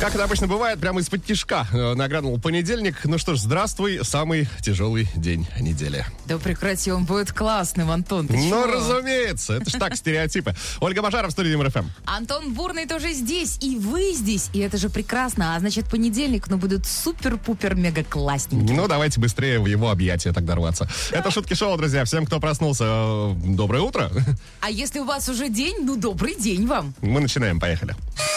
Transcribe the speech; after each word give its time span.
Как 0.00 0.14
это 0.14 0.22
обычно 0.22 0.46
бывает, 0.46 0.78
прямо 0.78 1.00
из-под 1.00 1.24
тишка 1.24 1.66
э, 1.72 1.94
нагрянул 1.94 2.38
понедельник. 2.38 3.04
Ну 3.04 3.18
что 3.18 3.34
ж, 3.34 3.40
здравствуй, 3.40 3.98
самый 4.04 4.48
тяжелый 4.62 5.08
день 5.16 5.48
недели. 5.58 6.06
Да 6.26 6.38
прекрати, 6.38 6.92
он 6.92 7.04
будет 7.04 7.32
классным, 7.32 7.90
Антон. 7.90 8.28
Ты 8.28 8.34
Ну, 8.36 8.48
чего? 8.48 8.66
разумеется, 8.66 9.54
это 9.54 9.68
ж 9.68 9.72
так, 9.72 9.96
стереотипы. 9.96 10.54
Ольга 10.80 11.02
Бажара 11.02 11.26
в 11.26 11.32
студии 11.32 11.52
МРФМ. 11.56 11.86
Антон 12.04 12.54
Бурный 12.54 12.86
тоже 12.86 13.12
здесь, 13.12 13.58
и 13.60 13.76
вы 13.76 14.12
здесь, 14.14 14.50
и 14.52 14.60
это 14.60 14.76
же 14.78 14.88
прекрасно. 14.88 15.56
А 15.56 15.58
значит, 15.58 15.86
понедельник, 15.90 16.46
ну, 16.48 16.58
будет 16.58 16.86
супер-пупер-мега 16.86 18.04
классненький. 18.04 18.72
Ну, 18.76 18.86
давайте 18.86 19.18
быстрее 19.20 19.58
в 19.58 19.66
его 19.66 19.90
объятия 19.90 20.32
тогда 20.32 20.54
рваться. 20.54 20.88
Это 21.10 21.32
шутки 21.32 21.54
шоу, 21.54 21.76
друзья. 21.76 22.04
Всем, 22.04 22.24
кто 22.24 22.38
проснулся, 22.38 22.84
э, 22.86 23.34
доброе 23.46 23.80
утро. 23.82 24.12
А 24.60 24.70
если 24.70 25.00
у 25.00 25.04
вас 25.04 25.28
уже 25.28 25.48
день, 25.48 25.78
ну, 25.82 25.96
добрый 25.96 26.36
день 26.36 26.68
вам. 26.68 26.94
Мы 27.00 27.18
начинаем, 27.18 27.58
поехали. 27.58 27.96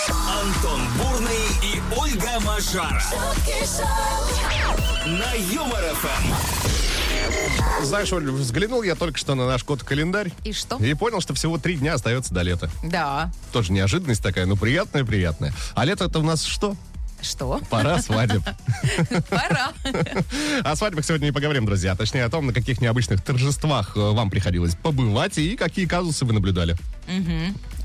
Антон 0.09 0.81
Бурный 0.97 1.50
и 1.63 1.81
Ольга 1.97 2.39
Мажара 2.45 3.03
на 5.05 5.33
Юмор 5.53 5.83
ФМ. 5.95 7.83
Знаешь, 7.83 8.13
Оль, 8.13 8.29
взглянул 8.31 8.83
я 8.83 8.95
только 8.95 9.17
что 9.17 9.35
на 9.35 9.47
наш 9.47 9.63
код-календарь. 9.63 10.31
И 10.43 10.53
что? 10.53 10.77
И 10.77 10.93
понял, 10.93 11.19
что 11.21 11.33
всего 11.33 11.57
три 11.57 11.75
дня 11.75 11.95
остается 11.95 12.33
до 12.33 12.41
лета. 12.43 12.69
Да. 12.83 13.31
Тоже 13.51 13.71
неожиданность 13.73 14.23
такая, 14.23 14.45
но 14.45 14.55
приятная-приятная. 14.55 15.53
А 15.73 15.85
лето 15.85 16.05
это 16.05 16.19
у 16.19 16.23
нас 16.23 16.43
что? 16.43 16.75
Что? 17.21 17.59
Пора 17.69 18.01
свадеб. 18.01 18.41
Пора. 19.29 19.73
О 20.63 20.75
свадьбах 20.75 21.05
сегодня 21.05 21.27
и 21.27 21.31
поговорим, 21.31 21.65
друзья. 21.65 21.95
Точнее, 21.95 22.25
о 22.25 22.29
том, 22.29 22.47
на 22.47 22.53
каких 22.53 22.81
необычных 22.81 23.21
торжествах 23.21 23.95
э, 23.95 23.99
вам 23.99 24.31
приходилось 24.31 24.75
побывать 24.75 25.37
и 25.37 25.55
какие 25.55 25.85
казусы 25.85 26.25
вы 26.25 26.33
наблюдали. 26.33 26.75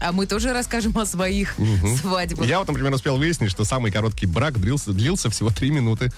А 0.01 0.13
мы 0.13 0.27
тоже 0.27 0.53
расскажем 0.53 0.97
о 0.99 1.07
своих 1.07 1.55
свадьбах. 2.01 2.47
Я 2.47 2.59
вот, 2.59 2.69
например, 2.69 2.93
успел 2.93 3.17
выяснить, 3.17 3.51
что 3.51 3.65
самый 3.65 3.91
короткий 3.91 4.27
брак 4.27 4.59
длился, 4.61 4.93
длился 4.93 5.31
всего 5.31 5.51
три 5.51 5.71
минуты. 5.71 6.13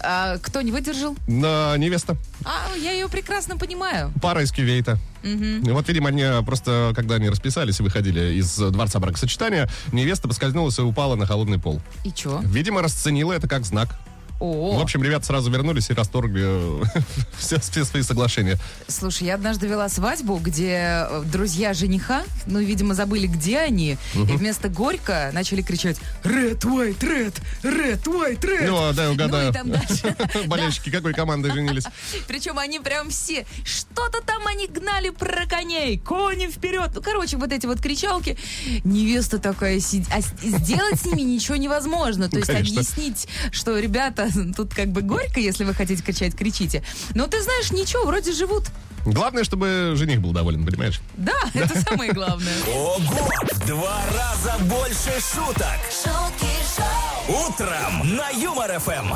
А, 0.00 0.38
кто 0.38 0.62
не 0.62 0.70
выдержал? 0.70 1.16
Но 1.26 1.74
невеста, 1.76 2.16
А, 2.44 2.76
я 2.76 2.92
ее 2.92 3.08
прекрасно 3.08 3.56
понимаю. 3.56 4.12
пара 4.22 4.42
из 4.42 4.52
кювейта. 4.52 4.98
И 5.24 5.60
Вот, 5.64 5.88
видимо, 5.88 6.08
они 6.10 6.24
просто, 6.46 6.92
когда 6.94 7.16
они 7.16 7.28
расписались 7.28 7.80
и 7.80 7.82
выходили 7.82 8.34
из 8.34 8.56
дворца 8.56 9.00
бракосочетания, 9.00 9.68
невеста 9.92 10.28
поскользнулась 10.28 10.78
и 10.78 10.82
упала 10.82 11.16
на 11.16 11.26
холодный 11.26 11.58
пол. 11.58 11.80
И 12.04 12.12
чё? 12.12 12.40
Видимо, 12.44 12.80
расценила 12.80 13.32
это 13.32 13.48
как 13.48 13.64
знак. 13.64 13.98
О, 14.40 14.78
В 14.78 14.80
общем, 14.80 15.02
ребята 15.02 15.26
сразу 15.26 15.50
вернулись 15.50 15.90
и 15.90 15.94
расторгли 15.94 16.44
э, 16.44 16.82
все, 17.38 17.58
все 17.58 17.84
свои 17.84 18.02
соглашения. 18.02 18.56
Слушай, 18.86 19.24
я 19.28 19.34
однажды 19.34 19.66
вела 19.66 19.88
свадьбу, 19.88 20.36
где 20.36 21.06
э, 21.08 21.22
друзья 21.26 21.74
жениха, 21.74 22.22
ну, 22.46 22.60
видимо, 22.60 22.94
забыли, 22.94 23.26
где 23.26 23.58
они, 23.58 23.98
и 24.14 24.18
вместо 24.18 24.68
горько 24.68 25.30
начали 25.32 25.62
кричать 25.62 25.98
«Red, 26.22 26.60
white, 26.60 27.00
red, 27.00 27.34
red, 27.62 28.02
white, 28.04 28.40
red». 28.40 28.66
Ну, 28.66 28.92
дай 28.92 29.10
угадаю. 29.10 29.52
Ну. 29.64 29.76
Болельщики 30.46 30.90
какой 30.90 31.14
команды 31.14 31.52
женились? 31.52 31.84
Причем 32.28 32.58
они 32.58 32.78
прям 32.78 33.10
все, 33.10 33.44
что-то 33.64 34.22
там 34.22 34.46
они 34.46 34.68
гнали 34.68 35.10
про 35.10 35.46
коней, 35.46 35.98
кони 35.98 36.46
вперед. 36.46 36.90
Ну, 36.94 37.02
короче, 37.02 37.36
вот 37.36 37.52
эти 37.52 37.66
вот 37.66 37.80
кричалки. 37.80 38.38
Невеста 38.84 39.38
такая 39.38 39.80
сидит. 39.80 40.08
А 40.12 40.20
сделать 40.20 41.00
с 41.00 41.06
ними 41.06 41.22
ничего 41.22 41.56
невозможно. 41.56 42.28
То 42.28 42.38
есть 42.38 42.50
объяснить, 42.50 43.26
что, 43.50 43.78
ребята, 43.78 44.27
тут 44.56 44.74
как 44.74 44.88
бы 44.88 45.02
горько, 45.02 45.40
если 45.40 45.64
вы 45.64 45.74
хотите 45.74 46.02
кричать, 46.02 46.34
кричите. 46.34 46.82
Но 47.14 47.26
ты 47.26 47.42
знаешь, 47.42 47.70
ничего, 47.70 48.04
вроде 48.04 48.32
живут. 48.32 48.64
Главное, 49.04 49.44
чтобы 49.44 49.94
жених 49.96 50.20
был 50.20 50.32
доволен, 50.32 50.64
понимаешь? 50.66 51.00
Да, 51.16 51.32
это 51.54 51.80
самое 51.80 52.12
главное. 52.12 52.54
Ого! 52.74 53.30
В 53.52 53.66
два 53.66 54.02
раза 54.12 54.58
больше 54.64 55.12
шуток. 55.20 55.78
шутки 55.90 56.52
шоу, 56.76 57.17
Утром 57.28 58.16
на 58.16 58.30
Юмор 58.30 58.70
ФМ. 58.80 59.12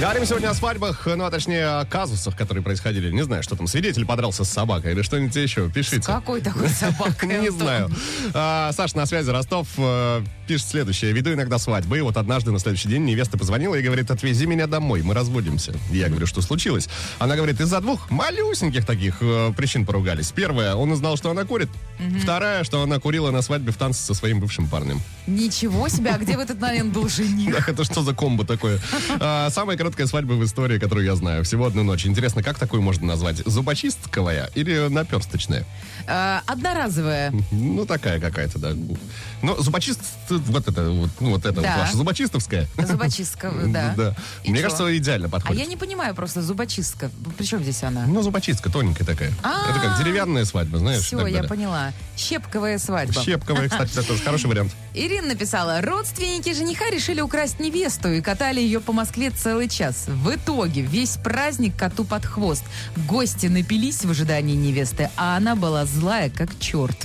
Говорим 0.00 0.24
сегодня 0.24 0.48
о 0.48 0.54
свадьбах, 0.54 1.06
ну, 1.06 1.24
а 1.24 1.30
точнее, 1.30 1.66
о 1.66 1.84
казусах, 1.84 2.36
которые 2.36 2.64
происходили. 2.64 3.12
Не 3.12 3.22
знаю, 3.22 3.42
что 3.42 3.54
там, 3.54 3.66
свидетель 3.66 4.06
подрался 4.06 4.44
с 4.44 4.50
собакой 4.50 4.92
или 4.92 5.02
что-нибудь 5.02 5.36
еще. 5.36 5.70
Пишите. 5.70 6.00
Какой 6.00 6.40
такой 6.40 6.68
собака? 6.68 7.26
Не 7.26 7.52
знаю. 7.52 7.90
А, 8.32 8.72
Саша 8.72 8.96
на 8.96 9.06
связи, 9.06 9.30
Ростов, 9.30 9.68
э, 9.76 10.22
пишет 10.48 10.68
следующее. 10.68 11.12
Веду 11.12 11.32
иногда 11.34 11.58
свадьбы, 11.58 11.98
и 11.98 12.00
вот 12.00 12.16
однажды 12.16 12.50
на 12.50 12.58
следующий 12.58 12.88
день 12.88 13.04
невеста 13.04 13.38
позвонила 13.38 13.74
и 13.74 13.82
говорит, 13.82 14.10
отвези 14.10 14.46
меня 14.46 14.66
домой, 14.66 15.02
мы 15.02 15.14
разводимся. 15.14 15.74
Я 15.90 16.08
говорю, 16.08 16.26
что 16.26 16.40
случилось? 16.40 16.88
Она 17.18 17.36
говорит, 17.36 17.60
из-за 17.60 17.80
двух 17.80 18.10
малюсеньких 18.10 18.84
таких 18.84 19.18
э, 19.20 19.52
причин 19.56 19.86
поругались. 19.86 20.32
Первая, 20.32 20.74
он 20.74 20.90
узнал, 20.90 21.16
что 21.16 21.30
она 21.30 21.44
курит. 21.44 21.68
Вторая, 22.22 22.64
что 22.64 22.82
она 22.82 22.98
курила 22.98 23.30
на 23.30 23.42
свадьбе 23.42 23.70
в 23.70 23.76
танце 23.76 24.02
со 24.02 24.14
своим 24.14 24.40
бывшим 24.40 24.66
парнем. 24.66 25.00
Ничего 25.26 25.88
себе, 25.88 26.10
а 26.10 26.18
где 26.18 26.36
в 26.36 26.40
этот 26.40 26.60
момент 26.60 26.92
был 26.92 27.08
жених? 27.08 27.33
Да, 27.50 27.58
это 27.66 27.84
что 27.84 28.02
за 28.02 28.14
комбо 28.14 28.44
такое? 28.44 28.78
А, 29.20 29.50
Самая 29.50 29.76
короткая 29.76 30.06
свадьба 30.06 30.32
в 30.34 30.44
истории, 30.44 30.78
которую 30.78 31.04
я 31.06 31.16
знаю. 31.16 31.44
Всего 31.44 31.66
одну 31.66 31.82
ночь. 31.82 32.06
Интересно, 32.06 32.42
как 32.42 32.58
такую 32.58 32.82
можно 32.82 33.06
назвать? 33.06 33.38
Зубочистковая 33.44 34.50
или 34.54 34.88
наперсточная? 34.88 35.64
Э, 36.06 36.40
Одноразовая. 36.46 37.32
Ну, 37.50 37.86
такая 37.86 38.20
какая-то, 38.20 38.58
да. 38.58 38.72
Ну, 39.42 39.60
зубочист, 39.62 40.00
вот 40.28 40.68
это 40.68 40.90
вот, 40.90 41.10
ну, 41.20 41.30
вот 41.30 41.44
это 41.44 41.60
Да. 41.60 41.72
вот 41.76 41.80
ваша 41.86 41.96
зубочистовская. 41.96 42.66
Зубочистка, 42.78 43.50
да. 43.66 43.94
Да. 43.96 44.16
И 44.44 44.50
Мне 44.50 44.60
кажется, 44.62 44.96
идеально 44.96 45.26
А 45.26 45.30
подходит. 45.30 45.60
я 45.62 45.66
не 45.66 45.76
понимаю 45.76 46.14
просто, 46.14 46.42
зубочистка. 46.42 47.10
При 47.36 47.44
чем 47.44 47.62
здесь 47.62 47.82
она? 47.82 48.06
Ну, 48.06 48.22
зубочистка 48.22 48.70
тоненькая 48.70 49.04
такая. 49.06 49.32
А. 49.42 49.70
Это 49.70 49.80
как 49.80 49.98
деревянная 49.98 50.44
свадьба, 50.44 50.78
знаешь? 50.78 51.02
Все, 51.02 51.26
я 51.26 51.42
поняла. 51.44 51.92
Щепковая 52.16 52.78
свадьба. 52.78 53.20
Щепковая, 53.22 53.68
кстати, 53.68 53.92
это 53.92 54.02
тоже 54.06 54.22
хороший 54.22 54.46
вариант. 54.50 54.72
Ирина 54.94 55.28
написала, 55.28 55.80
родственники 55.80 56.52
жениха 56.54 56.88
решили 56.90 57.20
украсть 57.24 57.58
невесту 57.60 58.12
и 58.12 58.20
катали 58.20 58.60
ее 58.60 58.80
по 58.80 58.92
Москве 58.92 59.30
целый 59.30 59.68
час. 59.68 60.04
В 60.08 60.34
итоге 60.34 60.82
весь 60.82 61.16
праздник 61.16 61.76
коту 61.76 62.04
под 62.04 62.24
хвост. 62.24 62.64
Гости 63.08 63.46
напились 63.46 64.04
в 64.04 64.10
ожидании 64.10 64.54
невесты, 64.54 65.10
а 65.16 65.36
она 65.36 65.56
была 65.56 65.84
злая, 65.86 66.30
как 66.30 66.58
черт. 66.58 66.96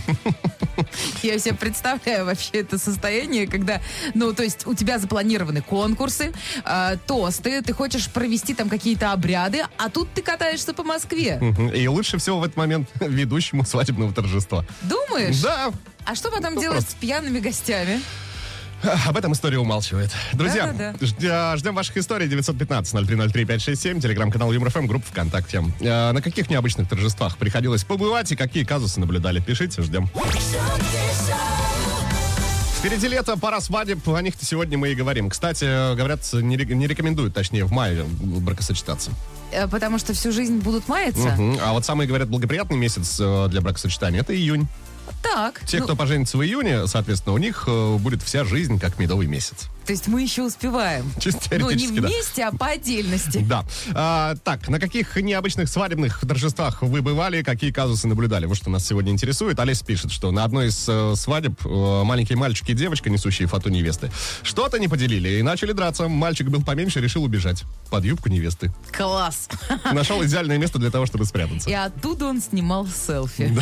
Я 1.24 1.40
себе 1.40 1.56
представляю 1.56 2.26
вообще 2.26 2.60
это 2.60 2.78
состояние, 2.78 3.48
когда, 3.48 3.82
ну, 4.14 4.34
то 4.34 4.44
есть 4.44 4.66
у 4.68 4.74
тебя 4.74 4.98
запланированы 5.00 5.62
конкурсы, 5.62 6.32
э, 6.66 6.98
тосты, 7.06 7.62
ты 7.62 7.74
хочешь 7.74 8.08
провести 8.10 8.54
там 8.54 8.70
какие-то 8.70 9.12
обряды, 9.12 9.64
а 9.78 9.90
тут 9.90 10.14
ты 10.14 10.22
катаешься 10.22 10.74
по 10.74 10.84
Москве. 10.84 11.40
И 11.76 11.88
лучше 11.88 12.18
всего 12.18 12.40
в 12.40 12.44
этот 12.44 12.58
момент 12.58 12.90
ведущему 13.00 13.66
свадебного 13.66 14.14
торжества. 14.14 14.66
Думаешь? 14.82 15.40
Да, 15.42 15.72
А 16.06 16.16
что 16.16 16.30
потом 16.32 16.56
Ну, 16.56 16.62
делать 16.62 16.78
просто. 16.80 16.92
с 16.92 16.96
пьяными 16.96 17.40
гостями? 17.40 18.02
Об 19.06 19.18
этом 19.18 19.34
история 19.34 19.58
умалчивает. 19.60 20.12
Друзья, 20.34 20.68
Да-да-да. 20.68 21.06
жд- 21.06 21.58
ждем 21.58 21.76
ваших 21.76 21.98
историй 21.98 22.28
915-0303-567, 22.28 24.00
телеграм-канал 24.02 24.52
ЮморФМ, 24.54 24.86
группа 24.88 25.06
ВКонтакте. 25.08 25.64
Э, 25.82 26.12
На 26.12 26.22
каких 26.22 26.50
необычных 26.50 26.88
торжествах 26.88 27.38
приходилось 27.38 27.84
побывать 27.84 28.32
и 28.32 28.36
какие 28.36 28.64
казусы 28.64 29.00
наблюдали? 29.00 29.40
Пишите, 29.42 29.82
ждем. 29.82 30.10
Впереди 32.78 33.10
лето, 33.10 33.36
пора 33.38 33.60
свадеб, 33.60 34.08
о 34.08 34.22
них 34.22 34.36
сегодня 34.40 34.78
мы 34.78 34.90
и 34.90 34.96
говорим. 34.96 35.30
Кстати, 35.30 35.66
говорят, 35.96 36.22
не, 36.32 36.56
не 36.56 36.88
рекомендуют, 36.88 37.34
точнее, 37.34 37.66
в 37.66 37.72
мае 37.72 38.06
бракосочетаться. 38.08 39.12
Э, 39.52 39.68
Потому 39.68 40.00
что 40.00 40.14
всю 40.14 40.32
жизнь 40.32 40.60
будут 40.60 40.88
маяться? 40.88 41.36
Мгм. 41.38 41.58
А 41.62 41.74
вот 41.74 41.84
самый, 41.86 42.08
говорят, 42.08 42.30
благоприятный 42.30 42.78
месяц 42.78 43.18
э, 43.20 43.48
для 43.50 43.60
бракосочетания– 43.60 44.22
это 44.22 44.34
июнь. 44.34 44.68
Так. 45.22 45.62
Те, 45.66 45.80
ну, 45.80 45.86
кто 45.86 45.96
поженится 45.96 46.38
в 46.38 46.44
июне, 46.44 46.88
соответственно, 46.88 47.34
у 47.34 47.38
них 47.38 47.66
э, 47.68 47.98
будет 47.98 48.24
вся 48.24 48.46
жизнь 48.46 48.80
как 48.80 49.00
медовый 49.00 49.28
месяц. 49.28 49.68
То 49.90 49.94
есть 49.94 50.08
мы 50.08 50.22
еще 50.22 50.44
успеваем. 50.44 51.12
Чисто 51.20 51.40
Ну, 51.58 51.72
не 51.72 51.78
теоретически, 51.78 52.00
да. 52.00 52.08
вместе, 52.08 52.44
а 52.44 52.52
по 52.52 52.68
отдельности. 52.68 53.40
Да. 53.40 53.66
А, 53.96 54.36
так, 54.44 54.68
на 54.68 54.80
каких 54.80 55.16
необычных 55.16 55.68
свадебных 55.68 56.20
торжествах 56.20 56.84
вы 56.84 57.02
бывали, 57.02 57.42
какие 57.42 57.72
казусы 57.72 58.08
наблюдали? 58.08 58.46
Вот 58.46 58.56
что 58.56 58.70
нас 58.70 58.86
сегодня 58.86 59.12
интересует. 59.12 59.60
Олесь 59.60 59.82
пишет, 59.82 60.12
что 60.12 60.30
на 60.30 60.44
одной 60.44 60.68
из 60.68 60.86
э, 60.88 61.16
свадеб 61.16 61.60
э, 61.66 62.04
маленький 62.04 62.36
мальчик 62.36 62.70
и 62.70 62.74
девочка, 62.76 63.10
несущие 63.10 63.48
фату 63.48 63.72
невесты, 63.72 64.12
что-то 64.44 64.78
не 64.78 64.88
поделили 64.88 65.40
и 65.40 65.42
начали 65.42 65.72
драться. 65.72 66.08
Мальчик 66.08 66.50
был 66.50 66.62
поменьше, 66.62 67.02
решил 67.02 67.24
убежать 67.24 67.64
под 67.90 68.06
юбку 68.06 68.30
невесты. 68.30 68.72
Класс. 68.92 69.50
Нашел 69.92 70.24
идеальное 70.24 70.60
место 70.60 70.78
для 70.78 70.92
того, 70.92 71.08
чтобы 71.08 71.26
спрятаться. 71.26 71.68
И 71.68 71.74
оттуда 71.74 72.28
он 72.28 72.44
снимал 72.44 72.86
селфи. 72.86 73.58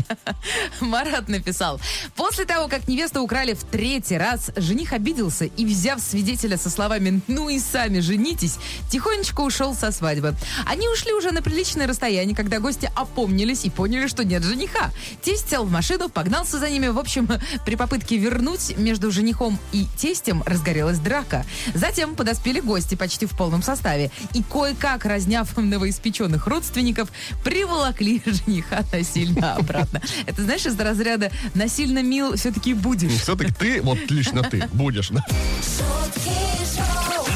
Марат 0.80 1.28
написал. 1.28 1.80
После 2.14 2.44
того, 2.44 2.68
как 2.68 2.86
невесту 2.86 3.22
украли 3.22 3.54
в 3.54 3.64
третий 3.64 4.18
раз, 4.18 4.52
жених 4.54 4.92
обиделся 4.92 5.47
и, 5.56 5.64
взяв 5.64 6.00
свидетеля 6.00 6.56
со 6.56 6.70
словами 6.70 7.20
«ну 7.26 7.48
и 7.48 7.58
сами 7.58 8.00
женитесь», 8.00 8.58
тихонечко 8.90 9.40
ушел 9.40 9.74
со 9.74 9.92
свадьбы. 9.92 10.34
Они 10.66 10.88
ушли 10.88 11.12
уже 11.12 11.30
на 11.30 11.42
приличное 11.42 11.86
расстояние, 11.86 12.36
когда 12.36 12.60
гости 12.60 12.90
опомнились 12.94 13.64
и 13.64 13.70
поняли, 13.70 14.06
что 14.06 14.24
нет 14.24 14.42
жениха. 14.42 14.90
Тесть 15.22 15.50
сел 15.50 15.64
в 15.64 15.70
машину, 15.70 16.08
погнался 16.08 16.58
за 16.58 16.70
ними. 16.70 16.88
В 16.88 16.98
общем, 16.98 17.28
при 17.64 17.76
попытке 17.76 18.16
вернуть 18.16 18.76
между 18.76 19.10
женихом 19.10 19.58
и 19.72 19.86
тестем 19.96 20.42
разгорелась 20.46 20.98
драка. 20.98 21.44
Затем 21.74 22.14
подоспели 22.14 22.60
гости 22.60 22.94
почти 22.94 23.26
в 23.26 23.36
полном 23.36 23.62
составе 23.62 24.10
и 24.34 24.42
кое-как, 24.42 25.04
разняв 25.04 25.56
новоиспеченных 25.56 26.46
родственников, 26.46 27.10
приволокли 27.44 28.22
жениха 28.26 28.84
насильно 28.92 29.54
обратно. 29.54 30.00
Это, 30.26 30.42
знаешь, 30.42 30.66
из 30.66 30.78
разряда 30.78 31.30
«насильно 31.54 32.02
мил 32.02 32.36
все-таки 32.36 32.74
будешь». 32.74 33.12
Все-таки 33.12 33.52
ты, 33.52 33.82
вот 33.82 33.98
лично 34.10 34.42
ты, 34.42 34.68
будешь, 34.72 35.08
да? 35.08 35.24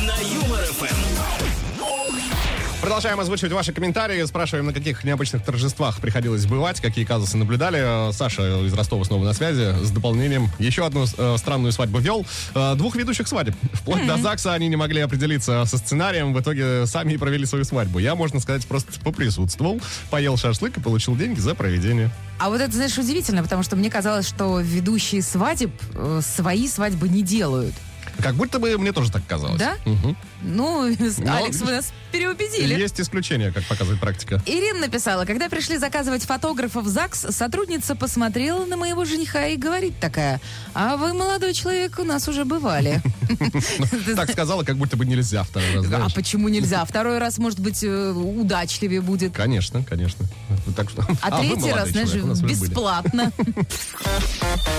На 0.06 0.18
Юмор. 0.20 0.51
Продолжаем 2.82 3.20
озвучивать 3.20 3.52
ваши 3.52 3.72
комментарии. 3.72 4.24
Спрашиваем, 4.24 4.66
на 4.66 4.72
каких 4.72 5.04
необычных 5.04 5.44
торжествах 5.44 6.00
приходилось 6.00 6.46
бывать, 6.46 6.80
какие 6.80 7.04
казусы 7.04 7.36
наблюдали. 7.36 8.08
Э, 8.08 8.12
Саша 8.12 8.66
из 8.66 8.74
Ростова 8.74 9.04
снова 9.04 9.24
на 9.24 9.32
связи 9.34 9.72
с 9.84 9.92
дополнением. 9.92 10.50
Еще 10.58 10.84
одну 10.84 11.04
э, 11.04 11.36
странную 11.38 11.70
свадьбу 11.70 12.00
вел. 12.00 12.26
Э, 12.56 12.74
двух 12.74 12.96
ведущих 12.96 13.28
свадеб. 13.28 13.54
Вплоть 13.72 14.04
до 14.04 14.16
ЗАГСа 14.16 14.52
они 14.52 14.66
не 14.66 14.74
могли 14.74 15.00
определиться 15.00 15.64
со 15.64 15.78
сценарием. 15.78 16.34
В 16.34 16.40
итоге 16.40 16.84
сами 16.88 17.12
и 17.12 17.18
провели 17.18 17.46
свою 17.46 17.64
свадьбу. 17.64 18.00
Я, 18.00 18.16
можно 18.16 18.40
сказать, 18.40 18.66
просто 18.66 18.98
поприсутствовал, 18.98 19.80
поел 20.10 20.36
шашлык 20.36 20.76
и 20.76 20.80
получил 20.80 21.14
деньги 21.14 21.38
за 21.38 21.54
проведение. 21.54 22.10
А 22.40 22.48
вот 22.48 22.60
это, 22.60 22.72
знаешь, 22.72 22.98
удивительно, 22.98 23.44
потому 23.44 23.62
что 23.62 23.76
мне 23.76 23.90
казалось, 23.90 24.26
что 24.26 24.58
ведущие 24.58 25.22
свадеб 25.22 25.70
э, 25.94 26.20
свои 26.20 26.66
свадьбы 26.66 27.08
не 27.08 27.22
делают. 27.22 27.74
Как 28.20 28.34
будто 28.34 28.58
бы 28.58 28.76
мне 28.78 28.92
тоже 28.92 29.10
так 29.10 29.22
казалось. 29.26 29.58
Да? 29.58 29.76
Мгм. 29.84 30.16
Ну, 30.42 30.94
Но- 31.18 31.36
Алекс, 31.36 31.60
вы 31.60 31.72
нас 31.72 31.92
переубедили. 32.10 32.74
Есть 32.74 33.00
исключения, 33.00 33.52
как 33.52 33.64
показывает 33.64 34.00
практика. 34.00 34.42
Ирина 34.46 34.80
написала, 34.80 35.24
когда 35.24 35.48
пришли 35.48 35.78
заказывать 35.78 36.24
фотографа 36.24 36.80
в 36.80 36.88
ЗАГС, 36.88 37.26
сотрудница 37.30 37.94
посмотрела 37.94 38.64
на 38.64 38.76
моего 38.76 39.04
жениха 39.04 39.46
и 39.46 39.56
говорит 39.56 39.94
такая, 40.00 40.40
а 40.74 40.96
вы, 40.96 41.14
молодой 41.14 41.54
человек, 41.54 41.98
у 41.98 42.04
нас 42.04 42.28
уже 42.28 42.44
бывали. 42.44 43.00
Ты 44.06 44.14
Так 44.16 44.30
сказала, 44.30 44.62
как 44.62 44.76
будто 44.76 44.96
бы 44.96 45.04
нельзя 45.04 45.42
второй 45.44 45.74
раз. 45.76 45.86
А 45.92 46.08
почему 46.14 46.48
нельзя? 46.48 46.84
Второй 46.92 47.18
раз, 47.18 47.38
может 47.38 47.60
быть, 47.60 47.82
э, 47.82 48.10
удачливее 48.12 49.00
будет. 49.00 49.32
Конечно, 49.32 49.82
конечно. 49.84 50.26
Так 50.76 50.90
что... 50.90 51.04
А 51.22 51.36
вы 51.36 51.48
третий 51.48 51.72
раз, 51.72 51.88
знаешь, 51.90 52.12
бесплатно. 52.42 53.32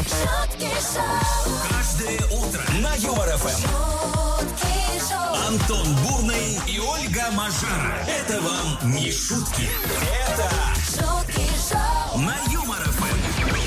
шутки 0.07 0.69
шоу, 0.93 1.57
Каждое 1.69 2.19
утро 2.37 2.61
на 2.81 2.95
Юмор 2.95 3.29
ФМ. 3.37 3.61
шутки 3.61 4.73
шоу, 5.09 5.35
Антон 5.49 5.87
Бурный 6.03 6.59
и 6.67 6.79
Ольга 6.79 7.31
Мажара. 7.33 8.05
Это 8.07 8.41
вам 8.41 8.91
не 8.93 9.11
шутки. 9.11 9.69
Это 10.27 10.49
шутки 10.89 11.47
шоу, 11.69 12.19
на. 12.19 12.62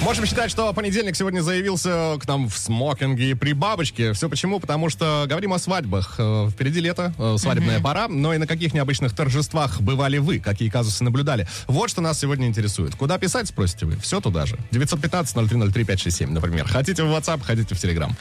Можем 0.07 0.25
считать, 0.25 0.53
что 0.53 0.73
понедельник 0.73 1.17
сегодня 1.17 1.41
заявился 1.41 2.17
к 2.21 2.29
нам 2.29 2.49
в 2.49 2.57
смокинге 2.57 3.31
и 3.31 3.35
при 3.35 3.55
бабочке. 3.55 4.13
Все 4.13 4.29
почему? 4.29 4.61
Потому 4.61 4.89
что 4.89 5.25
говорим 5.29 5.53
о 5.53 5.59
свадьбах. 5.59 6.15
Э, 6.19 6.49
Впереди 6.49 6.79
лето, 6.79 7.13
э, 7.19 7.35
свадебная 7.41 7.81
пора. 7.81 8.07
Но 8.07 8.33
и 8.33 8.39
на 8.39 8.47
каких 8.47 8.73
необычных 8.73 9.17
торжествах 9.17 9.81
бывали 9.81 10.19
вы? 10.19 10.39
Какие 10.39 10.71
казусы 10.71 11.03
наблюдали? 11.03 11.49
Вот 11.67 11.91
что 11.91 12.03
нас 12.03 12.21
сегодня 12.21 12.47
интересует. 12.47 12.95
Куда 12.95 13.19
писать, 13.19 13.49
спросите 13.49 13.85
вы? 13.85 13.97
Все 13.97 14.21
туда 14.21 14.47
же. 14.47 14.57
915-0303-567, 14.71 16.31
например. 16.31 16.69
Хотите 16.69 17.03
в 17.03 17.09
WhatsApp, 17.09 17.43
хотите 17.43 17.75
в 17.75 17.83
Telegram. 17.83 18.13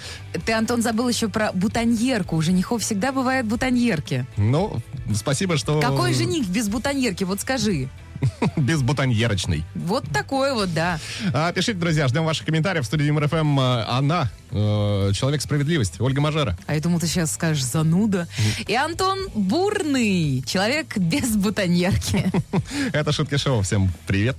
Ты, 0.43 0.53
Антон, 0.53 0.81
забыл 0.81 1.07
еще 1.07 1.29
про 1.29 1.51
бутоньерку. 1.53 2.35
У 2.35 2.41
женихов 2.41 2.81
всегда 2.81 3.11
бывают 3.11 3.45
бутоньерки. 3.45 4.25
Ну, 4.37 4.81
спасибо, 5.13 5.55
что... 5.55 5.79
Какой 5.81 6.15
жених 6.15 6.47
без 6.47 6.67
бутоньерки? 6.67 7.25
Вот 7.25 7.41
скажи. 7.41 7.89
Без 8.57 8.81
бутоньерочной. 8.81 9.63
Вот 9.75 10.05
такое 10.11 10.53
вот, 10.53 10.73
да. 10.73 10.99
А, 11.33 11.51
пишите, 11.51 11.77
друзья, 11.79 12.07
ждем 12.07 12.25
ваших 12.25 12.45
комментариев 12.45 12.83
в 12.83 12.87
студии 12.87 13.09
МРФМ. 13.09 13.59
Она, 13.59 14.29
э, 14.51 15.11
человек 15.13 15.41
справедливости, 15.41 16.01
Ольга 16.01 16.21
Мажера. 16.21 16.57
А 16.67 16.75
я 16.75 16.81
думал, 16.81 16.99
ты 16.99 17.07
сейчас 17.07 17.33
скажешь 17.33 17.63
зануда. 17.63 18.27
И 18.67 18.75
Антон 18.75 19.19
Бурный. 19.33 20.43
Человек 20.45 20.97
без 20.97 21.35
бутоньерки. 21.35 22.31
Это 22.93 23.11
Шутки 23.11 23.37
Шоу. 23.37 23.61
Всем 23.61 23.91
привет. 24.07 24.37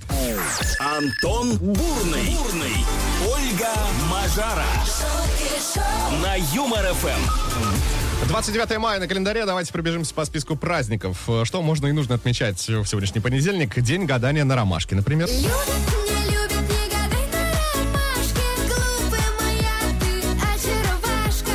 Антон 0.79 1.57
Бурный. 1.57 2.35
Бурный. 2.35 2.85
Ольга 3.27 3.73
Мажара. 4.09 4.65
На 6.21 6.35
Юмор 6.53 6.85
ФМ. 6.93 7.96
29 8.25 8.77
мая 8.79 8.99
на 8.99 9.07
календаре. 9.07 9.45
Давайте 9.45 9.71
пробежимся 9.71 10.13
по 10.13 10.25
списку 10.25 10.55
праздников. 10.55 11.23
Э, 11.29 11.43
Что 11.45 11.61
можно 11.61 11.87
и 11.87 11.91
нужно 11.91 12.15
отмечать 12.15 12.57
в 12.67 12.85
сегодняшний 12.85 13.21
понедельник? 13.21 13.79
День 13.79 14.05
гадания 14.05 14.43
на 14.43 14.55
ромашке, 14.55 14.95
например. 14.95 15.27
любит, 15.27 15.45
не 15.45 16.25
любит, 16.25 16.51
не 16.51 16.89
гадай 16.89 17.27
на 17.31 17.53
ромашке, 17.73 18.41
глупая 18.67 19.31
моя 19.39 19.99
ты 20.01 20.19
очаровашка. 20.53 21.51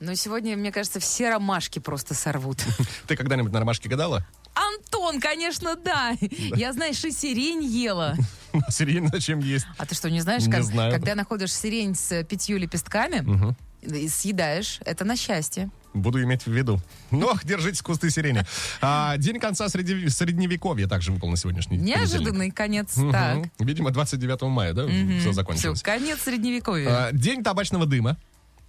Но 0.00 0.14
сегодня, 0.14 0.56
мне 0.56 0.72
кажется, 0.72 0.98
все 0.98 1.30
ромашки 1.30 1.78
просто 1.78 2.14
сорвут. 2.14 2.58
Ты 3.06 3.14
когда-нибудь 3.16 3.52
на 3.52 3.60
ромашке 3.60 3.88
гадала? 3.88 4.26
Антон, 4.54 5.20
конечно, 5.20 5.76
да. 5.76 6.14
Я, 6.20 6.72
знаешь, 6.72 7.04
и 7.04 7.12
сирень 7.12 7.62
ела. 7.62 8.16
Сирень 8.68 9.06
зачем 9.08 9.38
есть? 9.38 9.64
А 9.78 9.86
ты 9.86 9.94
что, 9.94 10.10
не 10.10 10.20
знаешь, 10.20 10.42
Не 10.46 10.50
как- 10.52 10.64
знаю. 10.64 10.90
когда 10.92 11.14
находишь 11.14 11.52
сирень 11.54 11.94
с 11.94 12.24
пятью 12.24 12.58
лепестками 12.58 13.54
и 13.82 14.08
съедаешь, 14.08 14.80
это 14.84 15.04
на 15.04 15.16
счастье. 15.16 15.70
Буду 15.92 16.22
иметь 16.22 16.46
в 16.46 16.52
виду. 16.52 16.80
Ну, 17.10 17.32
держитесь 17.44 17.82
кусты 17.82 18.10
сирени. 18.10 18.44
А, 18.80 19.16
день 19.16 19.40
конца 19.40 19.68
среди- 19.68 20.08
средневековья 20.08 20.86
также 20.86 21.10
выпал 21.10 21.28
на 21.30 21.36
сегодняшний 21.36 21.78
понедельник. 21.78 21.98
Неожиданный 21.98 22.50
конец. 22.52 22.96
Мгм. 22.96 23.12
Так. 23.12 23.38
Видимо, 23.58 23.90
29 23.90 24.42
мая, 24.48 24.72
да, 24.72 24.86
все 24.86 25.18
Все, 25.20 25.32
закончилось. 25.32 25.82
конец 25.82 26.20
средневековья. 26.20 27.06
А, 27.08 27.12
день 27.12 27.42
табачного 27.42 27.86
дыма 27.86 28.16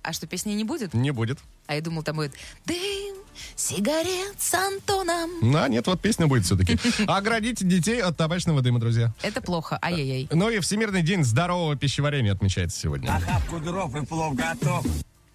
А 0.03 0.13
что, 0.13 0.25
песни 0.25 0.53
не 0.53 0.63
будет? 0.63 0.93
не 0.95 1.11
будет. 1.11 1.37
А 1.67 1.75
я 1.75 1.81
думал, 1.81 2.01
там 2.01 2.15
будет 2.15 2.33
дым 2.65 3.15
сигарет 3.55 4.35
с 4.41 4.53
Антоном. 4.55 5.55
А, 5.55 5.67
нет, 5.69 5.85
вот 5.87 6.01
песня 6.01 6.25
будет 6.27 6.43
все-таки. 6.45 6.77
Оградите 7.07 7.63
детей 7.65 8.01
от 8.01 8.17
табачного 8.17 8.61
дыма, 8.61 8.79
друзья. 8.79 9.13
Это 9.21 9.41
плохо. 9.41 9.77
Ай-яй-яй. 9.81 10.27
Ну 10.31 10.49
и 10.49 10.59
Всемирный 10.59 11.03
день 11.03 11.23
здорового 11.23 11.75
пищеварения 11.75 12.33
отмечается 12.33 12.79
сегодня. 12.79 13.15
Охапку 13.15 13.59
дров 13.59 13.95
и 13.95 14.05
плов 14.05 14.35
готов. 14.35 14.85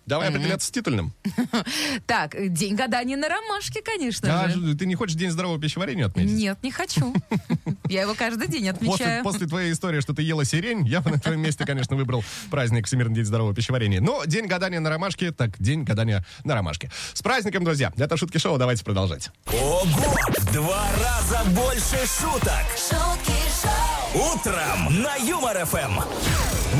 Давай 0.06 0.28
определяться 0.28 0.68
с 0.68 0.70
титульным. 0.70 1.12
Так, 2.06 2.34
день 2.52 2.76
гадания 2.76 3.16
на 3.16 3.28
ромашке, 3.28 3.82
конечно 3.82 4.48
же. 4.48 4.76
ты 4.76 4.86
не 4.86 4.94
хочешь 4.94 5.16
день 5.16 5.30
здорового 5.30 5.60
пищеварения 5.60 6.06
отметить? 6.06 6.32
Нет, 6.32 6.58
не 6.62 6.70
хочу. 6.70 7.14
Я 7.88 8.02
его 8.02 8.14
каждый 8.14 8.48
день 8.48 8.68
отмечаю. 8.68 9.22
после 9.24 9.46
твоей 9.46 9.72
истории, 9.72 10.00
что 10.00 10.14
ты 10.14 10.22
ела 10.22 10.44
сирень, 10.44 10.86
я 10.86 11.00
бы 11.00 11.10
на 11.10 11.18
твоем 11.18 11.40
месте, 11.40 11.64
конечно, 11.64 11.96
выбрал 11.96 12.24
праздник 12.50 12.86
Всемирный 12.86 13.16
день 13.16 13.24
здорового 13.24 13.54
пищеварения. 13.54 14.00
Но 14.00 14.24
день 14.24 14.46
гадания 14.46 14.80
на 14.80 14.90
ромашке, 14.90 15.32
так 15.32 15.50
день 15.60 15.84
гадания 15.84 16.24
на 16.44 16.54
ромашке. 16.54 16.90
С 17.12 17.22
праздником, 17.22 17.64
друзья! 17.64 17.92
Это 17.96 18.16
Шутки 18.16 18.38
Шоу, 18.38 18.58
давайте 18.58 18.84
продолжать. 18.84 19.30
Ого! 19.46 19.84
В 19.84 20.52
два 20.52 20.86
раза 21.00 21.44
больше 21.50 21.98
шуток. 22.06 22.64
шутки 22.76 23.32
шоу, 23.62 24.32
Утром 24.32 25.02
на 25.02 25.16
Юмор 25.16 25.64
ФМ. 25.66 26.00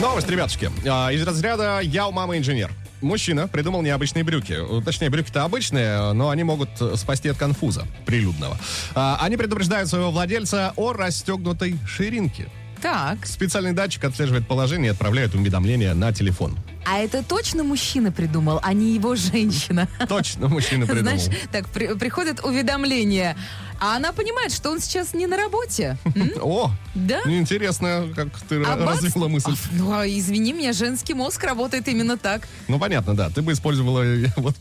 Новость, 0.00 0.28
ребятушки. 0.28 0.70
А, 0.88 1.10
Из 1.10 1.22
разряда 1.22 1.80
«Я 1.80 2.06
у 2.06 2.12
мамы 2.12 2.38
инженер». 2.38 2.70
Мужчина 3.06 3.46
придумал 3.46 3.82
необычные 3.82 4.24
брюки. 4.24 4.56
Э, 4.58 4.82
Точнее, 4.84 5.10
брюки-то 5.10 5.44
обычные, 5.44 6.12
но 6.12 6.30
они 6.30 6.42
могут 6.42 6.68
э, 6.80 6.96
спасти 6.96 7.28
от 7.28 7.38
конфуза 7.38 7.86
прилюдного. 8.04 8.58
А, 8.94 9.18
Они 9.20 9.36
предупреждают 9.36 9.88
своего 9.88 10.10
владельца 10.10 10.72
о 10.76 10.92
расстегнутой 10.92 11.78
ширинке. 11.86 12.48
Так, 12.82 13.24
Специальный 13.26 13.72
датчик 13.72 14.04
отслеживает 14.04 14.46
положение 14.46 14.88
и 14.88 14.92
отправляет 14.92 15.34
уведомления 15.34 15.94
на 15.94 16.12
телефон. 16.12 16.56
А 16.86 16.98
это 16.98 17.22
точно 17.22 17.64
мужчина 17.64 18.12
придумал, 18.12 18.60
а 18.62 18.72
не 18.72 18.94
его 18.94 19.14
женщина? 19.16 19.88
Точно 20.08 20.48
мужчина 20.48 20.86
придумал. 20.86 21.18
Знаешь, 21.18 21.38
так 21.52 21.68
при- 21.68 21.94
приходит 21.98 22.44
уведомление, 22.44 23.36
а 23.78 23.96
она 23.96 24.12
понимает, 24.12 24.52
что 24.52 24.70
он 24.70 24.80
сейчас 24.80 25.12
не 25.12 25.26
на 25.26 25.36
работе. 25.36 25.98
М? 26.14 26.32
О, 26.42 26.70
Да? 26.94 27.20
интересно, 27.26 28.08
как 28.16 28.28
ты 28.48 28.62
А 28.62 28.76
бац, 28.76 29.02
развила 29.02 29.28
мысль. 29.28 29.50
а, 29.52 29.54
ну, 29.72 29.92
а 29.92 30.06
извини 30.08 30.52
меня, 30.54 30.72
женский 30.72 31.12
мозг 31.12 31.42
работает 31.44 31.86
именно 31.88 32.16
так. 32.16 32.48
Ну, 32.68 32.78
понятно, 32.78 33.14
да. 33.14 33.28
Ты 33.28 33.42
бы 33.42 33.52
использовала 33.52 34.02
э, 34.02 34.28
вот, 34.36 34.56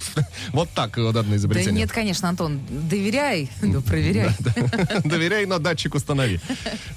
вот 0.52 0.70
так 0.72 0.96
данное 0.96 1.14
Да 1.24 1.36
изобретение. 1.38 1.74
нет, 1.84 1.92
конечно, 1.94 2.28
Антон, 2.28 2.60
доверяй, 2.70 3.50
ну 3.62 3.82
проверяй. 3.82 4.32
Доверяй, 5.06 5.46
но 5.46 5.60
датчик 5.60 5.96
установи. 5.96 6.40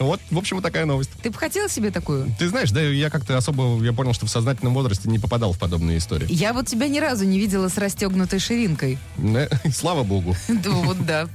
Вот, 0.01 0.21
в 0.31 0.39
общем, 0.39 0.61
такая 0.61 0.87
новость. 0.87 1.11
Ты 1.23 1.31
бы 1.31 1.39
хотела 1.39 1.69
себе 1.69 1.91
такую? 1.93 2.35
Ты 2.39 2.49
знаешь, 2.49 2.71
да, 2.73 2.81
я 2.81 3.11
как-то 3.11 3.37
особо, 3.37 3.83
я 3.85 3.93
понял, 3.93 4.13
что 4.13 4.27
в 4.27 4.31
сознательном 4.31 4.75
возрасте 4.75 5.09
не 5.09 5.18
попадал 5.19 5.53
в 5.53 5.59
подобные 5.59 5.99
истории. 5.99 6.27
Я 6.29 6.53
вот 6.53 6.67
тебя 6.67 6.89
ни 6.89 6.99
разу 6.99 7.25
не 7.25 7.39
видела 7.39 7.69
с 7.69 7.77
расстегнутой 7.79 8.39
ширинкой. 8.39 8.99
Слава 9.73 10.03
богу. 10.03 10.35
Да, 10.49 10.71
вот 10.71 11.07
да. 11.07 11.29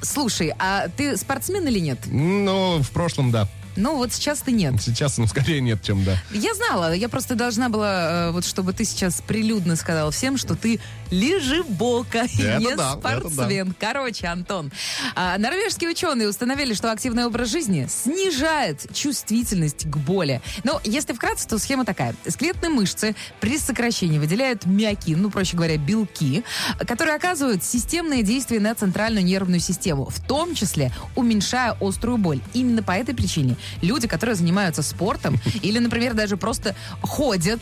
Слушай, 0.00 0.54
а 0.58 0.88
ты 0.88 1.16
спортсмен 1.16 1.66
или 1.68 1.78
нет? 1.78 1.98
Ну, 2.06 2.78
в 2.82 2.90
прошлом, 2.90 3.30
да. 3.30 3.46
Ну, 3.80 3.96
вот 3.96 4.12
сейчас-то 4.12 4.50
нет. 4.50 4.74
Сейчас, 4.80 5.16
ну, 5.16 5.26
скорее 5.26 5.60
нет, 5.60 5.82
чем 5.82 6.04
да. 6.04 6.18
Я 6.32 6.54
знала, 6.54 6.92
я 6.94 7.08
просто 7.08 7.34
должна 7.34 7.70
была, 7.70 8.28
э, 8.28 8.30
вот 8.30 8.44
чтобы 8.44 8.74
ты 8.74 8.84
сейчас 8.84 9.22
прилюдно 9.26 9.74
сказал 9.74 10.10
всем, 10.10 10.36
что 10.36 10.54
ты 10.54 10.80
лежебока, 11.10 12.24
и 12.24 12.42
не 12.58 12.76
да, 12.76 12.92
спортсмен. 12.92 13.74
Короче, 13.78 14.26
Антон, 14.26 14.70
а, 15.14 15.38
норвежские 15.38 15.90
ученые 15.90 16.28
установили, 16.28 16.74
что 16.74 16.92
активный 16.92 17.24
образ 17.24 17.50
жизни 17.50 17.86
снижает 17.88 18.86
чувствительность 18.94 19.90
к 19.90 19.96
боли. 19.96 20.40
Но 20.62 20.80
если 20.84 21.12
вкратце, 21.12 21.48
то 21.48 21.58
схема 21.58 21.84
такая. 21.84 22.14
Скелетные 22.28 22.70
мышцы 22.70 23.16
при 23.40 23.58
сокращении 23.58 24.18
выделяют 24.18 24.66
миокин, 24.66 25.20
ну, 25.20 25.30
проще 25.30 25.56
говоря, 25.56 25.78
белки, 25.78 26.44
которые 26.86 27.16
оказывают 27.16 27.64
системное 27.64 28.22
действие 28.22 28.60
на 28.60 28.74
центральную 28.74 29.24
нервную 29.24 29.60
систему, 29.60 30.06
в 30.06 30.20
том 30.20 30.54
числе 30.54 30.92
уменьшая 31.16 31.76
острую 31.80 32.18
боль. 32.18 32.40
Именно 32.52 32.82
по 32.82 32.92
этой 32.92 33.14
причине 33.14 33.56
люди, 33.82 34.08
которые 34.08 34.36
занимаются 34.36 34.82
спортом 34.82 35.38
или, 35.62 35.78
например, 35.78 36.14
даже 36.14 36.36
просто 36.36 36.74
ходят, 37.02 37.60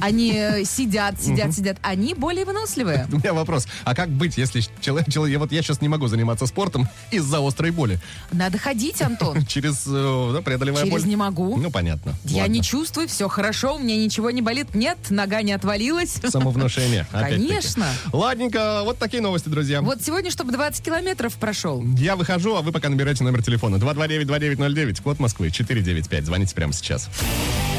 они 0.00 0.32
э, 0.34 0.64
сидят, 0.64 1.20
сидят, 1.20 1.54
сидят, 1.54 1.78
они 1.82 2.14
более 2.14 2.44
выносливые. 2.44 3.06
У 3.12 3.16
меня 3.16 3.34
вопрос. 3.34 3.66
А 3.84 3.94
как 3.94 4.08
быть, 4.08 4.36
если 4.36 4.62
человек, 4.80 5.10
человек 5.10 5.38
вот 5.38 5.52
я 5.52 5.62
сейчас 5.62 5.80
не 5.80 5.88
могу 5.88 6.06
заниматься 6.06 6.46
спортом 6.46 6.88
из-за 7.10 7.46
острой 7.46 7.70
боли? 7.70 7.98
Надо 8.32 8.58
ходить, 8.58 9.00
Антон. 9.02 9.44
Через, 9.46 9.84
э, 9.86 10.30
да, 10.34 10.40
преодолевая 10.42 10.84
Через 10.84 11.02
боль? 11.02 11.08
не 11.08 11.16
могу. 11.16 11.56
Ну, 11.56 11.70
понятно. 11.70 12.14
Я 12.24 12.42
Ладно. 12.42 12.52
не 12.54 12.62
чувствую, 12.62 13.08
все 13.08 13.28
хорошо, 13.28 13.76
у 13.76 13.78
меня 13.78 13.96
ничего 13.96 14.30
не 14.30 14.42
болит. 14.42 14.74
Нет, 14.74 14.98
нога 15.10 15.42
не 15.42 15.52
отвалилась. 15.52 16.16
Самовнушение. 16.28 17.06
Конечно. 17.10 17.86
Ладненько, 18.12 18.82
вот 18.84 18.98
такие 18.98 19.22
новости, 19.22 19.48
друзья. 19.48 19.80
Вот 19.82 20.02
сегодня, 20.02 20.30
чтобы 20.30 20.52
20 20.52 20.84
километров 20.84 21.34
прошел. 21.34 21.82
Я 21.96 22.16
выхожу, 22.16 22.56
а 22.56 22.62
вы 22.62 22.72
пока 22.72 22.88
набираете 22.88 23.24
номер 23.24 23.42
телефона 23.42 23.76
229-2909, 23.76 25.02
код 25.02 25.18
Москвы, 25.18 25.50
495. 25.50 26.24
Звоните 26.26 26.54
прямо 26.54 26.72
сейчас. 26.72 27.08
А 27.20 27.77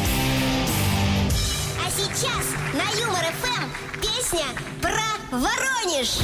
Воронеж. 5.99 6.19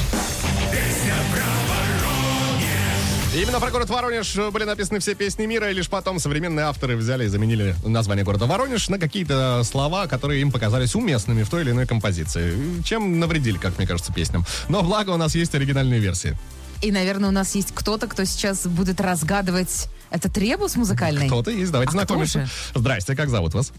И 3.34 3.42
Именно 3.42 3.60
про 3.60 3.70
город 3.70 3.90
Воронеж 3.90 4.34
были 4.50 4.64
написаны 4.64 4.98
все 5.00 5.14
песни 5.14 5.44
мира, 5.44 5.70
и 5.70 5.74
лишь 5.74 5.90
потом 5.90 6.18
современные 6.18 6.64
авторы 6.64 6.96
взяли 6.96 7.24
и 7.24 7.28
заменили 7.28 7.74
название 7.84 8.24
города 8.24 8.46
Воронеж 8.46 8.88
на 8.88 8.98
какие-то 8.98 9.62
слова, 9.64 10.06
которые 10.06 10.40
им 10.40 10.50
показались 10.50 10.94
уместными 10.94 11.42
в 11.42 11.50
той 11.50 11.62
или 11.62 11.72
иной 11.72 11.86
композиции. 11.86 12.82
Чем 12.82 13.20
навредили, 13.20 13.58
как 13.58 13.76
мне 13.76 13.86
кажется, 13.86 14.12
песням. 14.12 14.46
Но 14.70 14.82
благо 14.82 15.10
у 15.10 15.18
нас 15.18 15.34
есть 15.34 15.54
оригинальные 15.54 16.00
версии. 16.00 16.34
И, 16.80 16.90
наверное, 16.90 17.28
у 17.28 17.32
нас 17.32 17.54
есть 17.54 17.72
кто-то, 17.74 18.06
кто 18.06 18.24
сейчас 18.24 18.66
будет 18.66 19.00
разгадывать 19.00 19.88
этот 20.10 20.36
ребус 20.38 20.76
музыкальный. 20.76 21.26
Кто-то 21.26 21.50
есть, 21.50 21.72
давайте 21.72 21.98
А 21.98 22.24
же? 22.24 22.48
Здрасте, 22.74 23.14
как 23.14 23.28
зовут 23.28 23.52
вас? 23.52 23.72